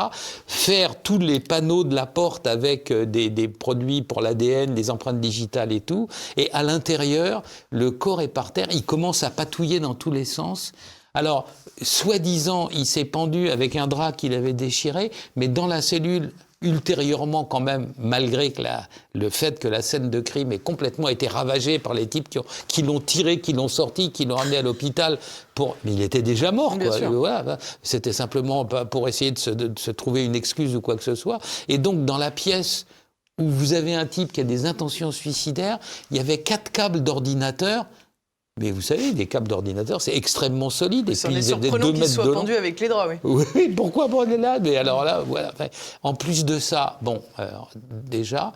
[0.47, 4.91] Faire tous les panneaux de la porte avec euh, des, des, produits pour l'ADN, des
[4.91, 6.09] empreintes digitales et tout.
[6.36, 10.24] Et à l'intérieur, le corps est par terre, il commence à patouiller dans tous les
[10.24, 10.72] sens.
[11.19, 11.49] Alors,
[11.83, 16.31] soi-disant, il s'est pendu avec un drap qu'il avait déchiré, mais dans la cellule,
[16.62, 18.62] ultérieurement quand même, malgré que
[19.14, 22.29] le fait que la scène de crime ait complètement été ravagée par les types
[22.69, 25.19] qui, l'ont tiré, qui l'ont sorti, qui l'ont amené à l'hôpital
[25.57, 25.77] pour...
[25.85, 27.59] Mais il était déjà mort, quoi.
[27.83, 31.41] C'était simplement pour essayer de se, trouver une excuse ou quoi que ce soit.
[31.66, 32.87] Et donc, dans la pièce
[33.41, 35.81] où vous avez un type qui a des intentions suicidaires,
[36.12, 37.87] il y avait quatre câbles d'ordinateur
[38.61, 41.15] mais vous savez, des câbles d'ordinateur, c'est extrêmement solide.
[41.15, 43.45] C'est surprenant qu'ils soient pendus avec les draps, oui.
[43.55, 45.53] Oui, pourquoi on est là Mais alors là, voilà.
[46.03, 47.23] en plus de ça, bon,
[48.05, 48.53] déjà,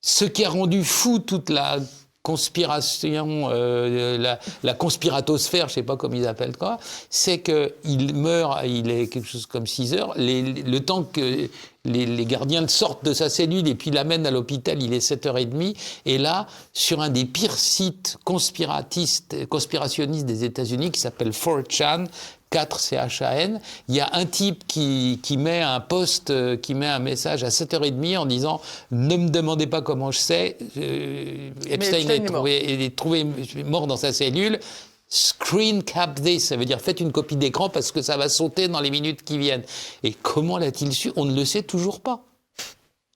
[0.00, 1.78] ce qui a rendu fou toute la
[2.22, 6.78] conspiration, euh, la, la, conspiratosphère, je sais pas comment ils appellent quoi,
[7.10, 11.48] c'est qu'il meurt, il est quelque chose comme 6 heures, le temps que
[11.84, 16.18] les, gardiens sortent de sa cellule et puis l'amènent à l'hôpital, il est 7h30, et
[16.18, 22.06] là, sur un des pires sites conspiratistes, conspirationnistes des États-Unis qui s'appelle 4chan,
[22.52, 26.86] 4 CHAN, il y a un type qui, qui, met un post, euh, qui met
[26.86, 32.08] un message à 7h30 en disant Ne me demandez pas comment je sais, euh, Epstein,
[32.08, 33.26] est, trouvé, est trouvé
[33.64, 34.60] mort dans sa cellule.
[35.08, 38.68] Screen cap this, ça veut dire faites une copie d'écran parce que ça va sauter
[38.68, 39.64] dans les minutes qui viennent.
[40.02, 41.12] Et comment l'a-t-il su?
[41.16, 42.22] On ne le sait toujours pas.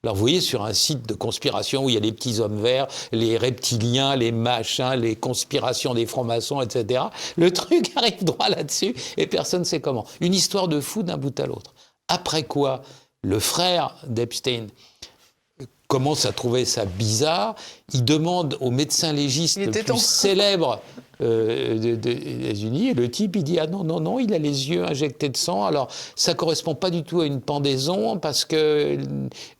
[0.06, 2.60] Alors vous voyez sur un site de conspiration où il y a les petits hommes
[2.62, 7.06] verts, les reptiliens, les machins, les conspirations des francs-maçons, etc.
[7.36, 10.06] Le truc arrive droit là-dessus et personne ne sait comment.
[10.20, 11.74] Une histoire de fou d'un bout à l'autre.
[12.06, 12.82] Après quoi,
[13.22, 14.68] le frère d'Epstein
[15.88, 17.56] commence à trouver ça bizarre.
[17.92, 20.80] Il demande au médecin légiste le plus célèbre
[21.22, 22.90] euh, des États-Unis.
[22.90, 25.36] Et le type, il dit Ah non, non, non, il a les yeux injectés de
[25.36, 25.64] sang.
[25.64, 28.98] Alors, ça correspond pas du tout à une pendaison, parce que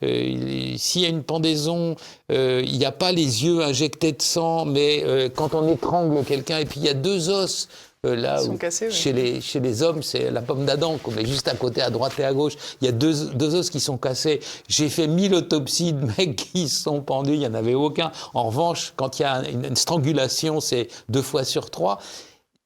[0.03, 1.97] euh, s'il y a une pendaison,
[2.31, 5.05] euh, il n'y a pas les yeux injectés de sang, mais
[5.35, 7.69] quand on étrangle quelqu'un, et puis il y a deux os
[8.15, 8.59] là où,
[8.91, 11.91] chez, les, chez les hommes, c'est la pomme d'Adam qu'on met juste à côté, à
[11.91, 12.55] droite et à gauche.
[12.81, 14.41] Il y a deux, deux os qui sont cassés.
[14.69, 18.13] J'ai fait mille autopsies de mecs qui sont pendus, il n'y en avait aucun.
[18.35, 21.99] En revanche, quand il y a une, strangulation, c'est deux fois sur trois.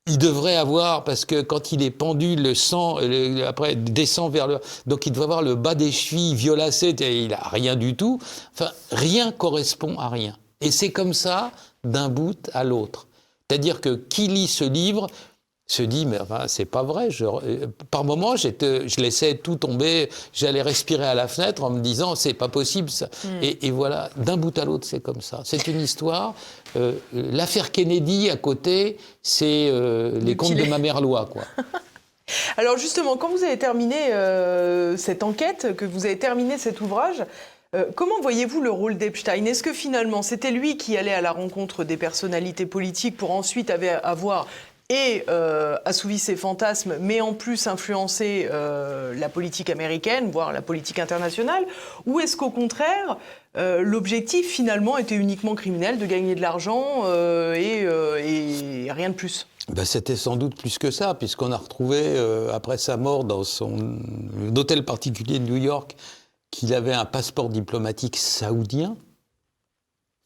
[0.07, 2.99] Il devrait avoir, parce que quand il est pendu, le sang
[3.47, 4.59] après descend vers le.
[4.87, 8.19] Donc il devrait avoir le bas des chevilles violacé, et il a rien du tout.
[8.53, 10.37] Enfin, rien correspond à rien.
[10.61, 11.53] Et c'est comme ça
[11.85, 13.07] d'un bout à l'autre.
[13.49, 15.09] C'est-à-dire que qui lit ce livre
[15.71, 17.11] se dit mais enfin, c'est pas vrai.
[17.11, 17.25] Je,
[17.91, 22.35] par moment, je laissais tout tomber, j'allais respirer à la fenêtre en me disant c'est
[22.35, 23.07] pas possible ça.
[23.25, 23.39] Hmm.
[23.43, 25.43] Et, voilà, d'un bout à l'autre, c'est comme ça.
[25.45, 26.35] C'est une histoire.
[26.77, 31.43] Euh, l'affaire Kennedy à côté, c'est euh, les contes de ma mère loi, quoi.
[32.57, 37.25] Alors justement, quand vous avez terminé euh, cette enquête, que vous avez terminé cet ouvrage,
[37.95, 39.45] comment voyez-vous le rôle d'Epstein?
[39.45, 43.71] Est-ce que finalement c'était lui qui allait à la rencontre des personnalités politiques pour ensuite
[44.03, 44.49] avoir
[44.91, 50.63] et euh, assouvit ses fantasmes, mais en plus influencer euh, la politique américaine, voire la
[50.63, 51.65] politique internationale
[52.07, 53.17] Ou est-ce qu'au contraire,
[53.57, 57.05] euh, l'objectif finalement était uniquement criminel, de gagner de l'argent
[57.55, 57.87] et,
[58.91, 59.47] rien de plus?
[59.69, 62.19] Ben, C'était sans doute plus que ça, puisqu'on a retrouvé,
[62.53, 63.97] après sa mort, dans son
[64.57, 65.95] hôtel particulier de New York,
[66.51, 68.97] qu'il avait un passeport diplomatique saoudien.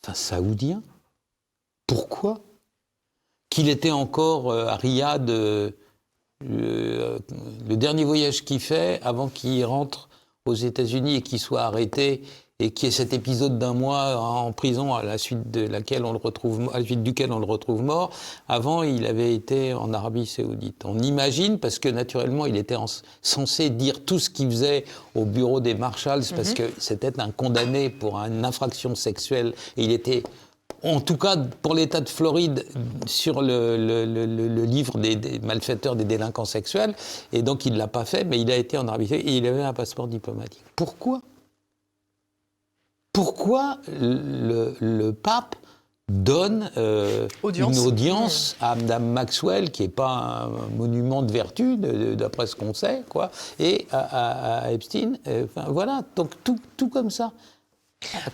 [0.03, 0.83] Enfin, saoudien.
[1.87, 2.41] Pourquoi?
[3.55, 5.71] Qu'il était encore euh, à Riyad, euh,
[6.45, 7.21] le,
[7.77, 10.09] dernier voyage qu'il fait avant qu'il rentre
[10.45, 12.23] aux États-Unis et qu'il soit arrêté
[12.59, 16.05] et qu'il y ait cet épisode d'un mois en prison à la suite de laquelle
[16.05, 18.11] on le retrouve, à la suite duquel on le retrouve mort.
[18.49, 20.83] Avant, il avait été en Arabie Saoudite.
[20.85, 22.77] On imagine parce que naturellement, il était
[23.23, 24.85] censé dire tout ce qu'il faisait
[25.15, 26.55] au bureau des Marshalls parce mhm.
[26.57, 30.25] que c'était un condamné pour une infraction sexuelle et il était
[30.85, 32.65] en tout cas pour l'État de Floride,
[33.07, 36.95] sur le, livre des, malfaiteurs, des délinquants sexuels.
[37.33, 39.47] Et donc il ne l'a pas fait, mais il a été en arbitrage et il
[39.47, 40.65] avait un passeport diplomatique.
[40.77, 41.21] Pourquoi?
[43.13, 45.57] Pourquoi le, pape
[46.11, 52.47] donne euh, une audience à Mme Maxwell, qui n'est pas un monument de vertu, d'après
[52.47, 55.15] ce qu'on sait, quoi, et à, Epstein.
[55.29, 57.33] Euh, enfin, voilà, donc tout, tout comme ça.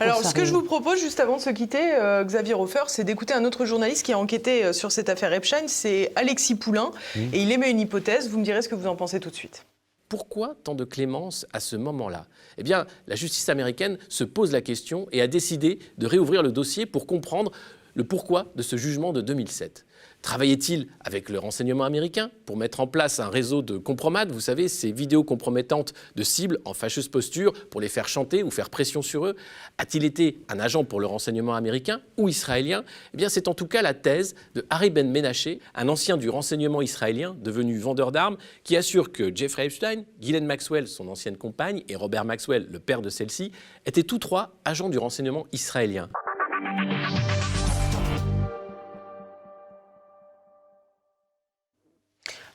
[0.01, 3.05] Alors, ce que je vous propose, juste avant de se quitter, euh, Xavier Hofer, c'est
[3.05, 6.91] d'écouter un autre journaliste qui a enquêté euh, sur cette affaire Epstein, c'est Alexis Poulain,
[7.17, 8.29] et il émet une hypothèse.
[8.29, 9.67] Vous me direz ce que vous en pensez tout de suite.
[10.09, 12.27] Pourquoi tant de clémence à ce moment-là?
[12.59, 16.51] Eh bien, la justice américaine se pose la question et a décidé de réouvrir le
[16.51, 17.53] dossier pour comprendre
[17.95, 19.85] le pourquoi de ce jugement de 2007.
[20.23, 24.69] Travaillait-il avec le renseignement américain pour mettre en place un réseau de compromates, vous savez,
[24.69, 29.01] ces vidéos compromettantes de cibles en fâcheuse posture pour les faire chanter ou faire pression
[29.01, 29.35] sur eux
[29.79, 33.67] A-t-il été un agent pour le renseignement américain ou israélien Eh bien, c'est en tout
[33.67, 38.37] cas la thèse de Harry Ben Menaché, un ancien du renseignement israélien devenu vendeur d'armes,
[38.63, 43.01] qui assure que Jeffrey Epstein, Ghislaine Maxwell, son ancienne compagne, et Robert Maxwell, le père
[43.01, 43.53] de celle-ci,
[43.87, 46.09] étaient tous trois agents du renseignement israélien.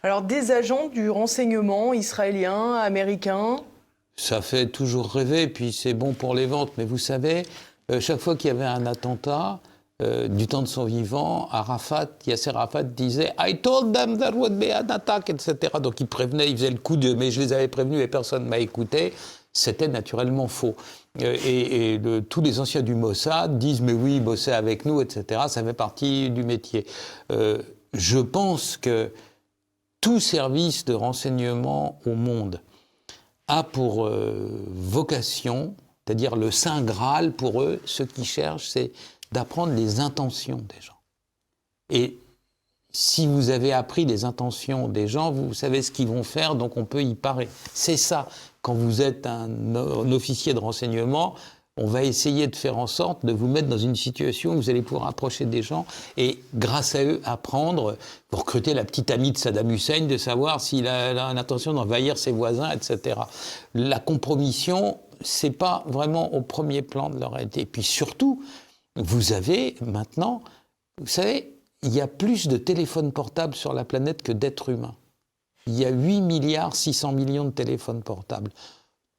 [0.05, 3.55] Alors des agents du renseignement israélien, américain
[4.15, 6.73] Ça fait toujours rêver, puis c'est bon pour les ventes.
[6.77, 7.41] Mais vous savez,
[7.89, 9.61] euh, chaque fois qu'il y avait un attentat,
[10.03, 14.59] euh, du temps de son vivant, Arafat, Yasser Arafat disait I told them there would
[14.59, 15.55] be an attack, etc.
[15.81, 18.43] Donc il prévenait, il faisait le coup de mais je les avais prévenus et personne
[18.43, 19.11] ne m'a écouté.
[19.53, 20.75] C'était naturellement faux.
[21.19, 21.99] et,
[22.29, 25.41] tous les anciens du Mossad disent mais oui, bosser avec nous, etc.
[25.47, 26.85] Ça fait partie du métier.
[27.31, 29.09] je pense que
[30.05, 32.61] tout service de renseignement au monde
[33.47, 34.07] a pour
[34.67, 35.73] vocation,
[36.05, 38.91] c'est-à-dire le saint graal pour eux, ce qu'ils cherchent, c'est
[39.31, 40.99] d'apprendre les intentions des gens.
[41.89, 42.19] Et
[42.91, 46.77] si vous avez appris les intentions des gens, vous savez ce qu'ils vont faire, donc
[46.77, 47.49] on peut y parer.
[47.73, 48.29] C'est ça.
[48.61, 49.73] Quand vous êtes un,
[50.11, 51.33] officier de renseignement,
[51.77, 54.69] on va essayer de faire en sorte de vous mettre dans une situation où vous
[54.69, 57.97] allez pouvoir approcher des gens et, grâce à eux, apprendre,
[58.29, 62.31] pour recruter la petite amie de Saddam Hussein, de savoir s'il a, l'intention d'envahir ses
[62.31, 63.19] voisins, etc.
[63.73, 67.61] La compromission, c'est pas vraiment au premier plan de leur réalité.
[67.61, 68.41] Et puis surtout,
[68.95, 70.43] vous avez maintenant,
[71.01, 74.95] vous savez, il y a plus de téléphones portables sur la planète que d'êtres humains.
[75.67, 78.51] Il y a 8 milliards 600 millions de téléphones portables.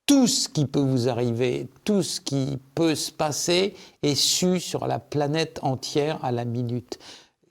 [0.07, 4.87] Tout ce qui peut vous arriver, tout ce qui peut se passer est su sur
[4.87, 7.01] la planète entière à la minute.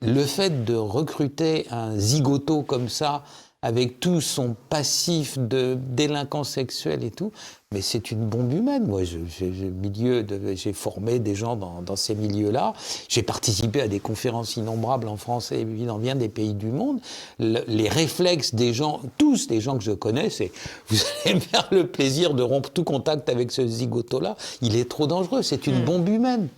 [0.00, 3.24] Le fait de recruter un zigoto comme ça,
[3.62, 7.32] avec tout son passif de délinquance sexuelle et tout,
[7.72, 8.86] mais c'est une bombe humaine.
[8.86, 12.74] Moi, j'ai formé des gens dans, ces milieux-là.
[13.08, 17.00] J'ai participé à des conférences innombrables en France et dans bien des pays du monde.
[17.38, 20.52] les réflexes des gens, tous les gens que je connais, c'est
[20.88, 24.36] vous allez me faire le plaisir de rompre tout contact avec ce zigoto-là.
[24.60, 25.42] Il est trop dangereux.
[25.42, 25.84] C'est une hmm.
[25.84, 26.48] bombe humaine.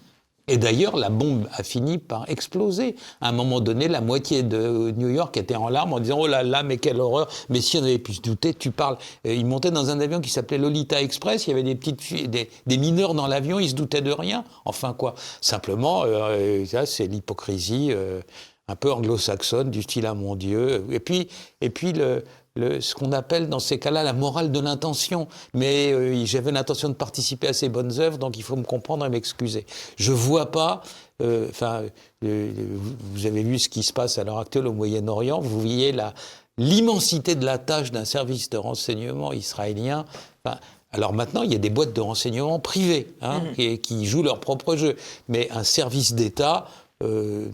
[0.48, 2.96] Et d'ailleurs, la bombe a fini par exploser.
[3.20, 6.26] À un moment donné, la moitié de New York était en larmes en disant Oh
[6.26, 8.96] là là, mais quelle horreur Mais si on avait pu se douter, tu parles.
[9.24, 11.46] ils montaient dans un avion qui s'appelait Lolita Express.
[11.46, 13.60] Il y avait des petites filles, des, mineurs dans l'avion.
[13.60, 14.44] Ils se doutaient de rien.
[14.64, 17.88] Enfin quoi Simplement, euh, ça c'est l'hypocrisie.
[17.90, 18.20] Euh,
[18.68, 20.84] un peu anglo-saxonne, du style à mon Dieu.
[20.90, 21.28] Et puis,
[21.60, 22.22] et puis le,
[22.80, 25.28] ce qu'on appelle dans ces cas-là la morale de l'intention.
[25.54, 29.04] Mais euh, j'avais l'intention de participer à ces bonnes œuvres, donc il faut me comprendre
[29.06, 29.66] et m'excuser.
[29.96, 30.82] Je vois pas.
[31.22, 31.82] Euh, enfin,
[32.24, 32.50] euh,
[33.12, 35.40] vous avez vu ce qui se passe à l'heure actuelle au Moyen-Orient.
[35.40, 35.94] Vous voyez
[36.56, 40.04] l'immensité de la tâche d'un service de renseignement israélien.
[40.92, 43.54] alors maintenant, il y a des boîtes de renseignement privées hein, mmh.
[43.54, 44.96] qui, qui, jouent leur propre jeu.
[45.28, 46.66] Mais un service d'État,
[47.04, 47.46] euh,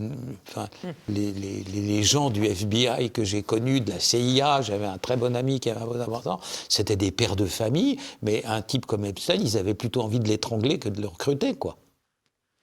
[1.09, 5.61] les, gens du FBI que j'ai connus, de la CIA, j'avais un très bon ami
[5.61, 9.37] qui avait un bon important, c'était des pères de famille, mais un type comme Epstein,
[9.41, 11.77] ils avaient plutôt envie de l'étrangler que de le recruter, quoi.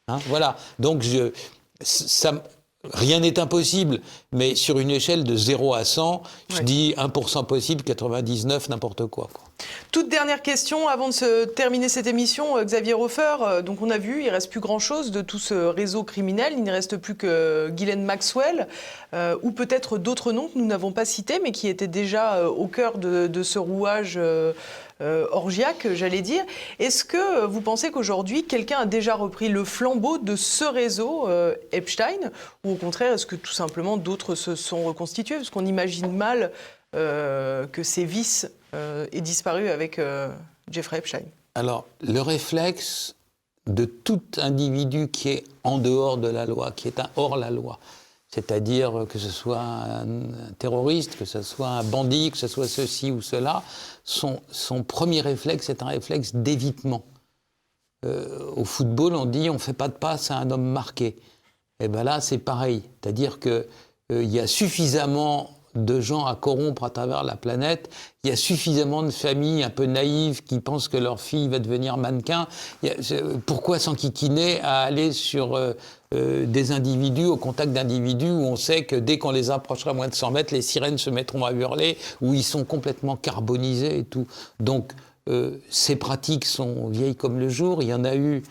[0.08, 0.58] Hein, voilà.
[0.80, 1.32] Donc, je,
[1.82, 2.44] ça,
[2.84, 4.02] Rien n'est impossible,
[4.32, 9.30] mais sur une échelle de 0 à 100, je dis 1% possible, 99% n'importe quoi,
[9.92, 13.36] Toute dernière question avant de se terminer cette émission, euh, Xavier Hofer.
[13.42, 16.54] Euh, donc on a vu, il reste plus grand-chose de tout ce réseau criminel.
[16.56, 18.70] Il ne reste plus que Ghislaine Maxwell,
[19.14, 22.68] euh, ou peut-être d'autres noms que nous n'avons pas cités, mais qui étaient déjà au
[22.68, 24.20] cœur de, ce rouage
[25.00, 26.44] orgiaque, j'allais dire.
[26.80, 31.28] Est-ce que vous pensez qu'aujourd'hui, quelqu'un a déjà repris le flambeau de ce réseau
[31.72, 32.32] Epstein?
[32.64, 35.36] Ou au contraire, est-ce que tout simplement d'autres se sont reconstitués?
[35.36, 36.52] Parce qu'on imagine mal
[36.94, 40.00] que ces vices aient disparu avec
[40.70, 41.24] Jeffrey Epstein.
[41.56, 43.16] Alors, le réflexe
[43.68, 47.80] de tout individu qui est en dehors de la loi, qui est hors la loi,
[48.34, 50.06] c'est-à-dire que ce soit un
[50.58, 53.62] terroriste, que ce soit un bandit, que ce soit ceci ou cela,
[54.06, 54.40] son,
[54.88, 57.04] premier réflexe est un réflexe d'évitement.
[58.06, 61.18] Euh, au football, on dit on ne fait pas de passe à un homme marqué.
[61.82, 62.84] Et bien là, c'est pareil.
[63.02, 63.66] C'est-à-dire qu'il
[64.14, 67.90] euh, y a suffisamment de gens à corrompre à travers la planète.
[68.24, 71.60] Il y a suffisamment de familles un peu naïves qui pensent que leur fille va
[71.60, 72.48] devenir mannequin.
[73.46, 75.74] pourquoi s'enquiquiner à aller sur euh,
[76.14, 80.08] euh, des individus, au contact d'individus où on sait que dès qu'on les approchera moins
[80.08, 84.04] de 100 mètres, les sirènes se mettront à hurler, où ils sont complètement carbonisés et
[84.04, 84.28] tout.
[84.60, 84.92] Donc,
[85.30, 87.82] euh, ces pratiques sont vieilles comme le jour.
[87.82, 88.44] Il y en a eu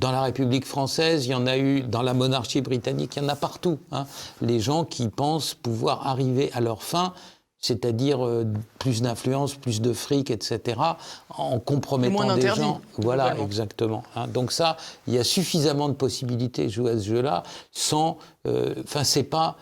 [0.00, 3.26] dans la République française, il y en a eu dans la monarchie britannique, il y
[3.26, 3.78] en a partout.
[3.92, 4.06] Hein.
[4.40, 7.12] Les gens qui pensent pouvoir arriver à leur fin,
[7.58, 8.46] c'est-à-dire euh,
[8.78, 10.80] plus d'influence, plus de fric, etc.,
[11.28, 12.80] en compromettant des gens.
[12.96, 14.02] Voilà, exactement.
[14.16, 14.26] Hein.
[14.26, 18.16] Donc ça, il y a suffisamment de possibilités de jouer à ce jeu-là, sans.
[18.46, 19.58] Euh, enfin, c'est pas,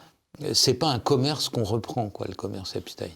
[0.53, 3.11] c'est pas un commerce qu'on reprend, quoi, le commerce Epstein.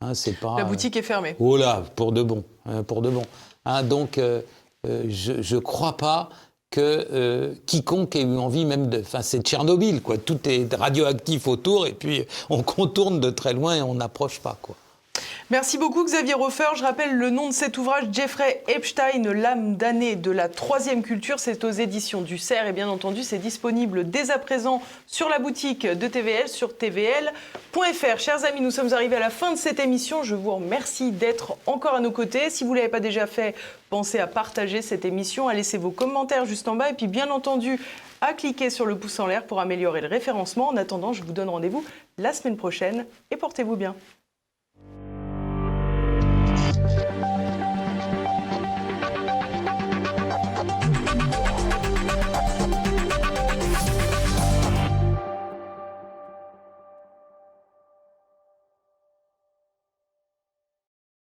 [0.00, 0.56] Hein, c'est pas.
[0.58, 1.36] La boutique est fermée.
[1.38, 2.42] Oh là, pour de bon,
[2.88, 3.22] pour de bon.
[3.84, 4.18] donc,
[4.86, 6.28] euh, je ne crois pas
[6.70, 9.00] que euh, quiconque ait eu envie même de...
[9.00, 10.18] Enfin, c'est Tchernobyl, quoi.
[10.18, 14.58] Tout est radioactif autour et puis on contourne de très loin et on n'approche pas,
[14.60, 14.76] quoi.
[15.50, 16.76] Merci beaucoup Xavier Hofer.
[16.76, 21.40] Je rappelle le nom de cet ouvrage, Jeffrey Epstein, l'âme damnée de la troisième culture.
[21.40, 25.38] C'est aux éditions du CERF et bien entendu c'est disponible dès à présent sur la
[25.38, 28.18] boutique de TVL sur tvl.fr.
[28.18, 30.22] Chers amis, nous sommes arrivés à la fin de cette émission.
[30.22, 32.50] Je vous remercie d'être encore à nos côtés.
[32.50, 33.54] Si vous ne l'avez pas déjà fait,
[33.88, 37.30] pensez à partager cette émission, à laisser vos commentaires juste en bas et puis bien
[37.30, 37.80] entendu
[38.20, 40.68] à cliquer sur le pouce en l'air pour améliorer le référencement.
[40.68, 41.86] En attendant, je vous donne rendez-vous
[42.18, 43.94] la semaine prochaine et portez-vous bien.